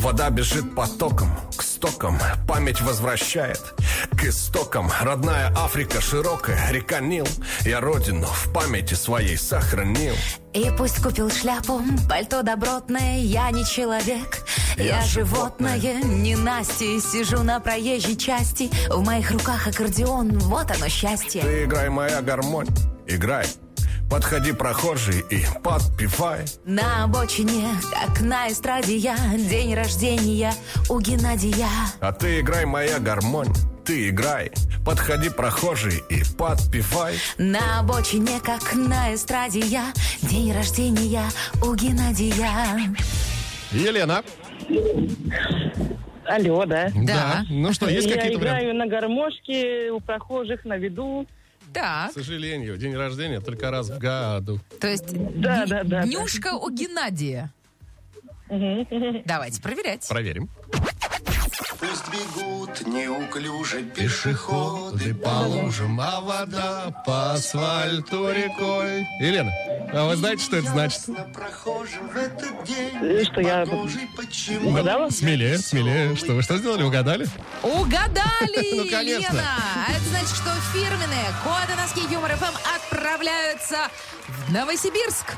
Вода 0.00 0.30
бежит 0.30 0.74
потоком, 0.74 1.28
к 1.54 1.62
стокам, 1.62 2.18
память 2.48 2.80
возвращает 2.80 3.60
к 4.12 4.24
истокам. 4.24 4.90
Родная 5.02 5.52
Африка 5.54 6.00
широкая, 6.00 6.70
река 6.70 7.00
Нил. 7.00 7.28
Я 7.66 7.80
родину 7.80 8.26
в 8.26 8.50
памяти 8.50 8.94
своей 8.94 9.36
сохранил. 9.36 10.14
И 10.54 10.72
пусть 10.78 11.02
купил 11.02 11.30
шляпу, 11.30 11.82
пальто 12.08 12.42
добротное, 12.42 13.18
я 13.18 13.50
не 13.50 13.62
человек, 13.66 14.38
я, 14.78 14.84
Я 14.84 15.02
животное, 15.02 15.78
не 16.02 16.34
Настя, 16.34 16.98
сижу 16.98 17.42
на 17.42 17.60
проезжей 17.60 18.16
части, 18.16 18.70
в 18.88 19.04
моих 19.04 19.30
руках 19.30 19.66
аккордеон, 19.66 20.38
вот 20.38 20.70
оно 20.70 20.88
счастье. 20.88 21.42
Ты 21.42 21.64
играй, 21.64 21.90
моя 21.90 22.22
гармонь, 22.22 22.68
играй. 23.06 23.46
Подходи, 24.10 24.52
прохожий, 24.52 25.24
и 25.30 25.44
подпевай. 25.62 26.40
На 26.64 27.04
обочине, 27.04 27.68
как 27.92 28.20
на 28.20 28.48
эстраде 28.48 28.96
я, 28.96 29.16
день 29.36 29.74
рождения 29.74 30.52
у 30.88 30.98
Геннадия. 30.98 31.68
А 32.00 32.12
ты 32.12 32.40
играй, 32.40 32.64
моя 32.66 32.98
гармонь, 32.98 33.52
ты 33.84 34.08
играй. 34.08 34.50
Подходи, 34.84 35.30
прохожий, 35.30 36.02
и 36.10 36.22
подпевай. 36.36 37.14
На 37.38 37.78
обочине, 37.80 38.40
как 38.42 38.74
на 38.74 39.14
эстраде 39.14 39.60
я, 39.60 39.92
день 40.22 40.52
рождения 40.52 41.22
у 41.64 41.74
Геннадия. 41.76 42.34
Елена. 43.70 44.24
Алло, 46.26 46.64
да. 46.66 46.90
Да. 46.94 47.44
Ну 47.48 47.72
что, 47.72 47.88
есть 47.88 48.08
Я 48.08 48.14
какие-то 48.16 48.38
варианты? 48.40 48.64
играю 48.64 48.74
на 48.76 48.86
гармошке 48.86 49.90
у 49.92 50.00
прохожих 50.00 50.64
на 50.64 50.76
виду. 50.76 51.26
Так, 51.72 52.10
К 52.10 52.14
сожалению, 52.14 52.76
день 52.76 52.96
рождения 52.96 53.40
только 53.40 53.70
раз 53.70 53.90
в 53.90 53.98
году. 53.98 54.58
то 54.80 54.88
есть 54.88 55.12
Да, 55.12 55.64
да, 55.66 55.66
да, 55.66 55.84
да. 55.84 56.02
днюшка 56.02 56.54
у 56.54 56.70
Геннадия. 56.70 57.52
Давайте 59.24 59.62
проверять. 59.62 60.08
Проверим. 60.08 60.48
Пусть 61.78 62.08
бегут 62.08 62.86
неуклюже 62.86 63.82
Пешеходы 63.82 65.14
по 65.14 65.28
лужам, 65.46 66.00
а 66.00 66.20
вода 66.20 66.90
по 67.04 67.32
асфальту 67.32 68.30
рекой. 68.32 69.06
Елена, 69.20 69.50
а 69.92 70.06
вы 70.08 70.16
знаете, 70.16 70.42
что 70.44 70.56
это 70.56 70.70
значит? 70.70 71.02
прохожим 71.34 72.08
в 72.08 72.16
этот 72.16 72.64
день. 72.64 72.94
Э, 73.02 73.24
Что 73.24 73.40
я 73.40 73.66
Почему? 74.16 74.70
угадала? 74.70 75.10
Смелее, 75.10 75.58
смелее. 75.58 76.16
Что 76.16 76.32
вы 76.34 76.42
что 76.42 76.56
сделали? 76.58 76.82
Угадали? 76.82 77.26
Угадали, 77.62 78.76
Ну, 78.76 78.90
конечно. 78.90 79.32
Лена! 79.32 79.44
А 79.86 79.90
это 79.92 80.04
значит, 80.10 80.28
что 80.36 80.50
фирменные 80.72 81.26
коды 81.44 81.74
носки 81.76 82.00
Юмор 82.12 82.36
ФМ 82.36 82.56
отправляются 82.76 83.88
в 84.28 84.52
Новосибирск. 84.52 85.36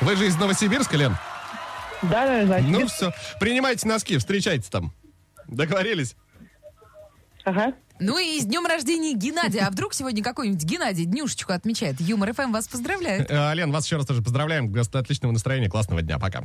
Вы 0.00 0.16
же 0.16 0.26
из 0.26 0.36
Новосибирска, 0.36 0.96
Лен? 0.96 1.16
Да, 2.10 2.26
да, 2.26 2.46
значит. 2.46 2.70
Ну 2.70 2.86
все, 2.86 3.12
принимайте 3.40 3.86
носки, 3.88 4.18
встречайте 4.18 4.68
там. 4.70 4.92
Договорились? 5.48 6.16
Ага. 7.44 7.74
Ну 7.98 8.18
и 8.18 8.38
с 8.40 8.44
днем 8.44 8.66
рождения 8.66 9.14
Геннадия. 9.14 9.66
А 9.66 9.70
вдруг 9.70 9.94
сегодня 9.94 10.22
какой-нибудь 10.22 10.62
Геннадий 10.64 11.06
днюшечку 11.06 11.52
отмечает? 11.52 12.00
Юмор 12.00 12.34
ФМ 12.34 12.52
вас 12.52 12.68
поздравляет. 12.68 13.30
Э, 13.30 13.54
Лен, 13.54 13.72
вас 13.72 13.86
еще 13.86 13.96
раз 13.96 14.04
тоже 14.04 14.22
поздравляем. 14.22 14.74
Отличного 14.92 15.32
настроения, 15.32 15.70
классного 15.70 16.02
дня. 16.02 16.18
Пока. 16.18 16.42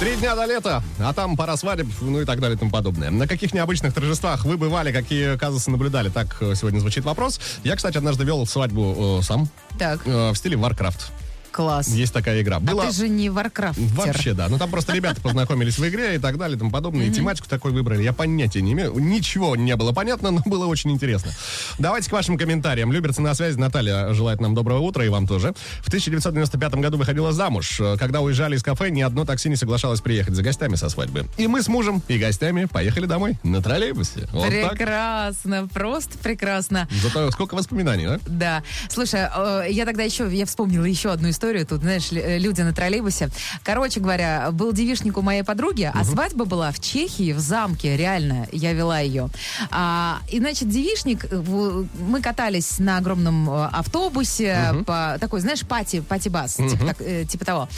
Три 0.00 0.14
дня 0.16 0.34
до 0.34 0.44
лета, 0.44 0.82
а 0.98 1.14
там 1.14 1.38
пара 1.38 1.56
свадеб, 1.56 1.86
ну 2.02 2.20
и 2.20 2.26
так 2.26 2.38
далее 2.38 2.56
и 2.56 2.58
тому 2.58 2.70
подобное. 2.70 3.10
На 3.10 3.26
каких 3.26 3.54
необычных 3.54 3.94
торжествах 3.94 4.44
вы 4.44 4.58
бывали, 4.58 4.92
какие 4.92 5.38
казусы 5.38 5.70
наблюдали? 5.70 6.10
Так 6.10 6.36
э, 6.40 6.54
сегодня 6.54 6.80
звучит 6.80 7.04
вопрос. 7.04 7.40
Я, 7.64 7.76
кстати, 7.76 7.96
однажды 7.96 8.24
вел 8.24 8.46
свадьбу 8.46 9.20
э, 9.20 9.22
сам 9.22 9.48
Так, 9.78 10.06
э, 10.06 10.32
в 10.32 10.36
стиле 10.36 10.56
Warcraft. 10.58 11.12
Класс. 11.56 11.88
Есть 11.88 12.12
такая 12.12 12.42
игра. 12.42 12.58
А 12.58 12.60
Была- 12.60 12.86
ты 12.86 12.92
же 12.92 13.08
не 13.08 13.30
Warcraft. 13.30 13.78
Вообще, 13.78 14.34
да. 14.34 14.48
Ну, 14.48 14.58
там 14.58 14.70
просто 14.70 14.92
ребята 14.92 15.20
познакомились 15.22 15.78
в 15.78 15.88
игре 15.88 16.16
и 16.16 16.18
так 16.18 16.36
далее 16.36 16.56
и 16.56 16.58
тому 16.58 16.70
подобное. 16.70 17.06
И 17.06 17.10
тематику 17.10 17.48
такой 17.48 17.72
выбрали. 17.72 18.02
Я 18.02 18.12
понятия 18.12 18.60
не 18.60 18.72
имею. 18.72 18.92
Ничего 18.98 19.56
не 19.56 19.74
было 19.74 19.92
понятно, 19.92 20.30
но 20.30 20.42
было 20.44 20.66
очень 20.66 20.92
интересно. 20.92 21.32
Давайте 21.78 22.10
к 22.10 22.12
вашим 22.12 22.36
комментариям. 22.36 22.92
Люберцы 22.92 23.22
на 23.22 23.34
связи. 23.34 23.58
Наталья 23.58 24.12
желает 24.12 24.40
нам 24.40 24.54
доброго 24.54 24.80
утра 24.80 25.04
и 25.04 25.08
вам 25.08 25.26
тоже. 25.26 25.54
В 25.82 25.88
1995 25.88 26.74
году 26.74 26.98
выходила 26.98 27.32
замуж. 27.32 27.80
Когда 27.98 28.20
уезжали 28.20 28.56
из 28.56 28.62
кафе, 28.62 28.90
ни 28.90 29.00
одно 29.00 29.24
такси 29.24 29.48
не 29.48 29.56
соглашалось 29.56 30.02
приехать 30.02 30.34
за 30.34 30.42
гостями 30.42 30.74
со 30.74 30.90
свадьбы. 30.90 31.24
И 31.38 31.46
мы 31.46 31.62
с 31.62 31.68
мужем 31.68 32.02
и 32.08 32.18
гостями 32.18 32.66
поехали 32.66 33.06
домой 33.06 33.38
на 33.42 33.62
троллейбусе. 33.62 34.28
Вот 34.32 34.50
так. 34.50 34.72
Прекрасно, 34.72 35.68
просто 35.72 36.18
прекрасно. 36.18 36.86
Зато 37.02 37.30
сколько 37.30 37.54
воспоминаний, 37.54 38.06
а? 38.06 38.20
Да. 38.26 38.62
Слушай, 38.90 39.28
э, 39.34 39.66
я 39.70 39.86
тогда 39.86 40.02
еще, 40.02 40.28
я 40.30 40.44
вспомнила 40.44 40.84
еще 40.84 41.10
одну 41.12 41.30
историю. 41.30 41.45
Тут, 41.64 41.82
знаешь, 41.82 42.08
э, 42.12 42.38
люди 42.38 42.60
на 42.62 42.72
троллейбусе. 42.72 43.30
Короче 43.62 44.00
говоря, 44.00 44.50
был 44.52 44.72
девишник 44.72 45.16
у 45.18 45.22
моей 45.22 45.42
подруги, 45.42 45.90
а 45.92 46.04
свадьба 46.04 46.44
была 46.44 46.72
в 46.72 46.80
Чехии, 46.80 47.32
в 47.32 47.38
замке, 47.38 47.96
реально. 47.96 48.46
Я 48.52 48.72
вела 48.72 49.00
ее. 49.00 49.28
А, 49.70 50.18
и, 50.30 50.38
значит, 50.38 50.68
девичник, 50.68 51.26
э, 51.30 51.84
мы 52.00 52.20
катались 52.20 52.78
на 52.78 52.98
огромном 52.98 53.48
э, 53.50 53.66
автобусе, 53.72 54.74
по, 54.86 55.16
такой, 55.20 55.40
знаешь, 55.40 55.60
party, 55.66 56.00
party 56.00 56.31
bus, 56.31 56.56
типа, 56.56 56.84
так- 56.86 57.00
э, 57.00 57.24
типа 57.24 57.44
того. 57.44 57.68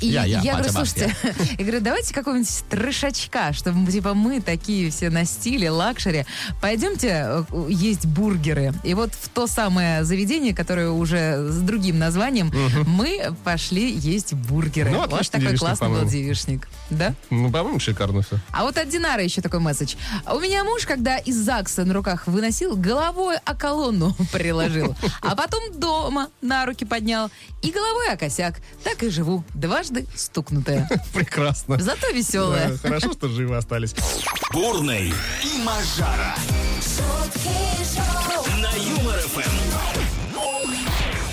И 0.00 0.06
Я- 0.08 0.24
я, 0.24 0.40
говорю, 0.52 0.64
party 0.64 0.78
bus, 0.78 0.90
слушайте, 0.90 1.16
я 1.58 1.64
говорю, 1.64 1.80
давайте 1.80 2.14
какого-нибудь 2.14 2.64
трешачка, 2.70 3.52
чтобы, 3.52 3.90
типа, 3.90 4.14
мы 4.14 4.40
такие 4.40 4.90
все 4.90 5.10
на 5.10 5.24
стиле, 5.24 5.70
luxury. 5.70 6.26
Пойдемте 6.60 7.44
есть 7.68 8.06
бургеры. 8.06 8.72
И 8.84 8.94
вот 8.94 9.12
в 9.14 9.28
то 9.28 9.46
самое 9.46 10.04
заведение, 10.04 10.54
которое 10.54 10.90
уже 10.90 11.48
с 11.50 11.60
другим 11.60 11.98
названием, 11.98 12.52
мы 12.86 13.13
пошли 13.44 13.90
есть 13.90 14.34
бургеры. 14.34 14.90
Ну, 14.90 14.98
вот 14.98 15.12
отличный 15.12 15.30
такой 15.32 15.46
девичник, 15.48 15.60
классный 15.60 15.88
был 15.88 16.04
девичник. 16.04 16.68
Да? 16.90 17.14
Ну, 17.30 17.50
по-моему, 17.50 17.78
шикарно 17.78 18.22
все. 18.22 18.38
А 18.50 18.64
вот 18.64 18.76
от 18.76 18.88
Динара 18.88 19.22
еще 19.22 19.40
такой 19.40 19.60
месседж. 19.60 19.94
У 20.30 20.38
меня 20.38 20.64
муж, 20.64 20.86
когда 20.86 21.18
из 21.18 21.36
ЗАГСа 21.36 21.84
на 21.84 21.94
руках 21.94 22.26
выносил, 22.26 22.76
головой 22.76 23.36
о 23.44 23.54
колонну 23.54 24.14
приложил. 24.32 24.96
А 25.22 25.34
потом 25.34 25.78
дома 25.78 26.28
на 26.40 26.66
руки 26.66 26.84
поднял. 26.84 27.30
И 27.62 27.70
головой 27.70 28.12
о 28.12 28.16
косяк. 28.16 28.60
Так 28.82 29.02
и 29.02 29.10
живу. 29.10 29.44
Дважды 29.54 30.06
стукнутая. 30.14 30.88
Прекрасно. 31.14 31.78
Зато 31.78 32.10
веселая. 32.10 32.72
Да, 32.72 32.78
Хорошо, 32.78 33.12
что 33.12 33.28
живы 33.28 33.56
остались. 33.56 33.94
Бурный 34.52 35.12
и 35.42 35.62
Мажара 35.64 36.34
на 38.60 38.70
Юмор 38.76 39.18
ФМ. 39.20 39.73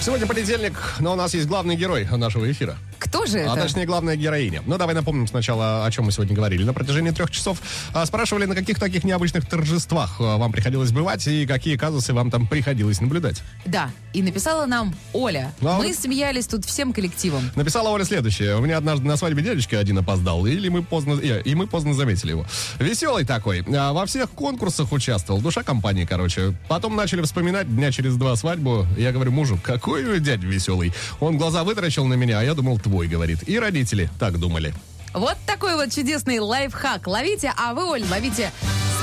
Сегодня 0.02 0.26
понедельник, 0.26 0.74
но 1.00 1.14
у 1.14 1.16
нас 1.16 1.36
есть 1.36 1.48
главный 1.48 1.76
герой 1.76 2.08
нашего 2.10 2.52
эфира. 2.52 2.76
Кто 2.98 3.26
же 3.28 3.38
А 3.40 3.54
это? 3.54 3.62
точнее, 3.64 3.86
главная 3.86 4.16
героиня. 4.16 4.64
Ну, 4.66 4.78
давай 4.80 4.96
напомним 4.96 5.28
сначала, 5.28 5.86
о 5.86 5.92
чем 5.92 6.06
мы 6.06 6.12
сегодня 6.12 6.36
говорили. 6.36 6.64
На 6.64 6.74
протяжении 6.74 7.12
трех 7.12 7.30
часов 7.30 7.60
а, 7.94 8.04
спрашивали, 8.08 8.46
на 8.46 8.56
каких 8.56 8.80
таких 8.80 9.04
необычных 9.04 9.46
торжествах 9.48 10.16
а, 10.20 10.38
вам 10.38 10.52
приходилось 10.52 10.92
бывать 10.92 11.26
и 11.28 11.46
какие 11.46 11.78
казусы 11.78 12.14
вам 12.14 12.32
там 12.32 12.48
приходилось 12.48 13.00
наблюдать. 13.00 13.44
Да, 13.66 13.92
и 14.14 14.24
написала 14.24 14.66
нам 14.66 14.96
Оля. 15.14 15.54
Ну, 15.62 15.70
а 15.70 15.78
Мы 15.78 15.88
вот- 15.88 15.96
смеялись 15.96 16.48
тут 16.48 16.66
всем 16.66 16.94
коллективом. 16.94 17.52
Написала 17.56 17.90
Оля 17.90 18.04
следующее. 18.04 18.56
У 18.58 18.62
меня 18.62 18.78
однажды 18.78 19.06
на 19.08 19.18
свадьбе 19.18 19.44
дядечка 19.44 19.78
один 19.78 20.00
опоздал, 20.00 20.48
или 20.48 20.68
мы 20.70 20.82
поздно, 20.82 21.14
и, 21.20 21.42
и 21.48 21.54
мы 21.54 21.68
поздно 21.68 21.94
заметили 21.94 22.32
его. 22.32 22.46
Веселый 22.80 23.24
такой. 23.26 23.64
А, 23.76 23.94
во 23.94 24.08
всех 24.08 24.32
конкурсах 24.32 24.92
участвовал. 24.92 25.42
Душа 25.42 25.62
компании, 25.62 26.06
короче. 26.06 26.56
Потом 26.68 26.96
начали 26.96 27.22
вспоминать 27.22 27.68
дня 27.76 27.92
через 27.92 28.16
два 28.16 28.36
свадьбу. 28.36 28.88
Я 28.98 29.12
говорю 29.12 29.32
мужу, 29.32 29.60
какой 29.62 29.91
вы 29.92 30.20
дядь 30.20 30.44
веселый. 30.44 30.94
Он 31.20 31.38
глаза 31.38 31.64
вытаращил 31.64 32.06
на 32.06 32.16
меня, 32.16 32.40
а 32.40 32.44
я 32.44 32.54
думал, 32.54 32.80
твой, 32.80 33.08
говорит. 33.08 33.48
И 33.48 33.60
родители 33.60 34.10
так 34.20 34.40
думали. 34.40 34.74
Вот 35.14 35.38
такой 35.46 35.76
вот 35.76 35.92
чудесный 35.92 36.40
лайфхак. 36.40 37.08
Ловите, 37.08 37.54
а 37.58 37.74
вы, 37.74 37.86
Оль, 37.86 38.04
ловите 38.10 38.52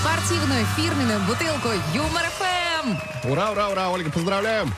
спортивную 0.01 0.65
фирменную 0.77 1.21
бутылку 1.21 1.69
Юмор 1.95 2.25
ФМ. 2.39 3.31
Ура, 3.31 3.51
ура, 3.51 3.69
ура, 3.69 3.91
Ольга, 3.91 4.11
поздравляем. 4.11 4.73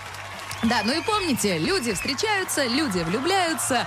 Да, 0.62 0.82
ну 0.84 0.92
и 0.92 1.02
помните, 1.02 1.58
люди 1.58 1.92
встречаются, 1.94 2.66
люди 2.66 2.98
влюбляются, 2.98 3.86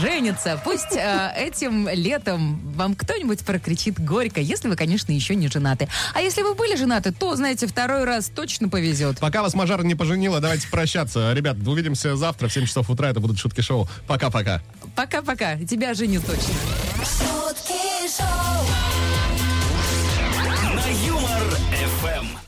женятся. 0.00 0.60
Пусть 0.64 0.96
э, 0.96 1.32
этим 1.36 1.88
летом 1.88 2.60
вам 2.74 2.94
кто-нибудь 2.94 3.44
прокричит 3.44 4.02
горько, 4.02 4.40
если 4.40 4.68
вы, 4.68 4.76
конечно, 4.76 5.12
еще 5.12 5.34
не 5.34 5.48
женаты. 5.48 5.88
А 6.14 6.20
если 6.20 6.42
вы 6.42 6.54
были 6.54 6.76
женаты, 6.76 7.12
то, 7.12 7.34
знаете, 7.36 7.66
второй 7.66 8.04
раз 8.04 8.28
точно 8.28 8.68
повезет. 8.68 9.18
Пока 9.18 9.42
вас 9.42 9.54
Мажара 9.54 9.82
не 9.82 9.94
поженила, 9.94 10.40
давайте 10.40 10.68
прощаться. 10.68 11.32
Ребят, 11.32 11.56
увидимся 11.66 12.16
завтра 12.16 12.48
в 12.48 12.52
7 12.52 12.66
часов 12.66 12.90
утра. 12.90 13.10
Это 13.10 13.20
будут 13.20 13.38
шутки 13.38 13.60
шоу. 13.60 13.88
Пока-пока. 14.06 14.62
Пока-пока. 14.94 15.58
Тебя 15.58 15.94
женят 15.94 16.24
точно. 16.26 16.54
шутки 17.02 17.72
шоу. 18.16 18.66
На 20.74 21.06
Юмор 21.06 21.42
ФМ. 22.00 22.42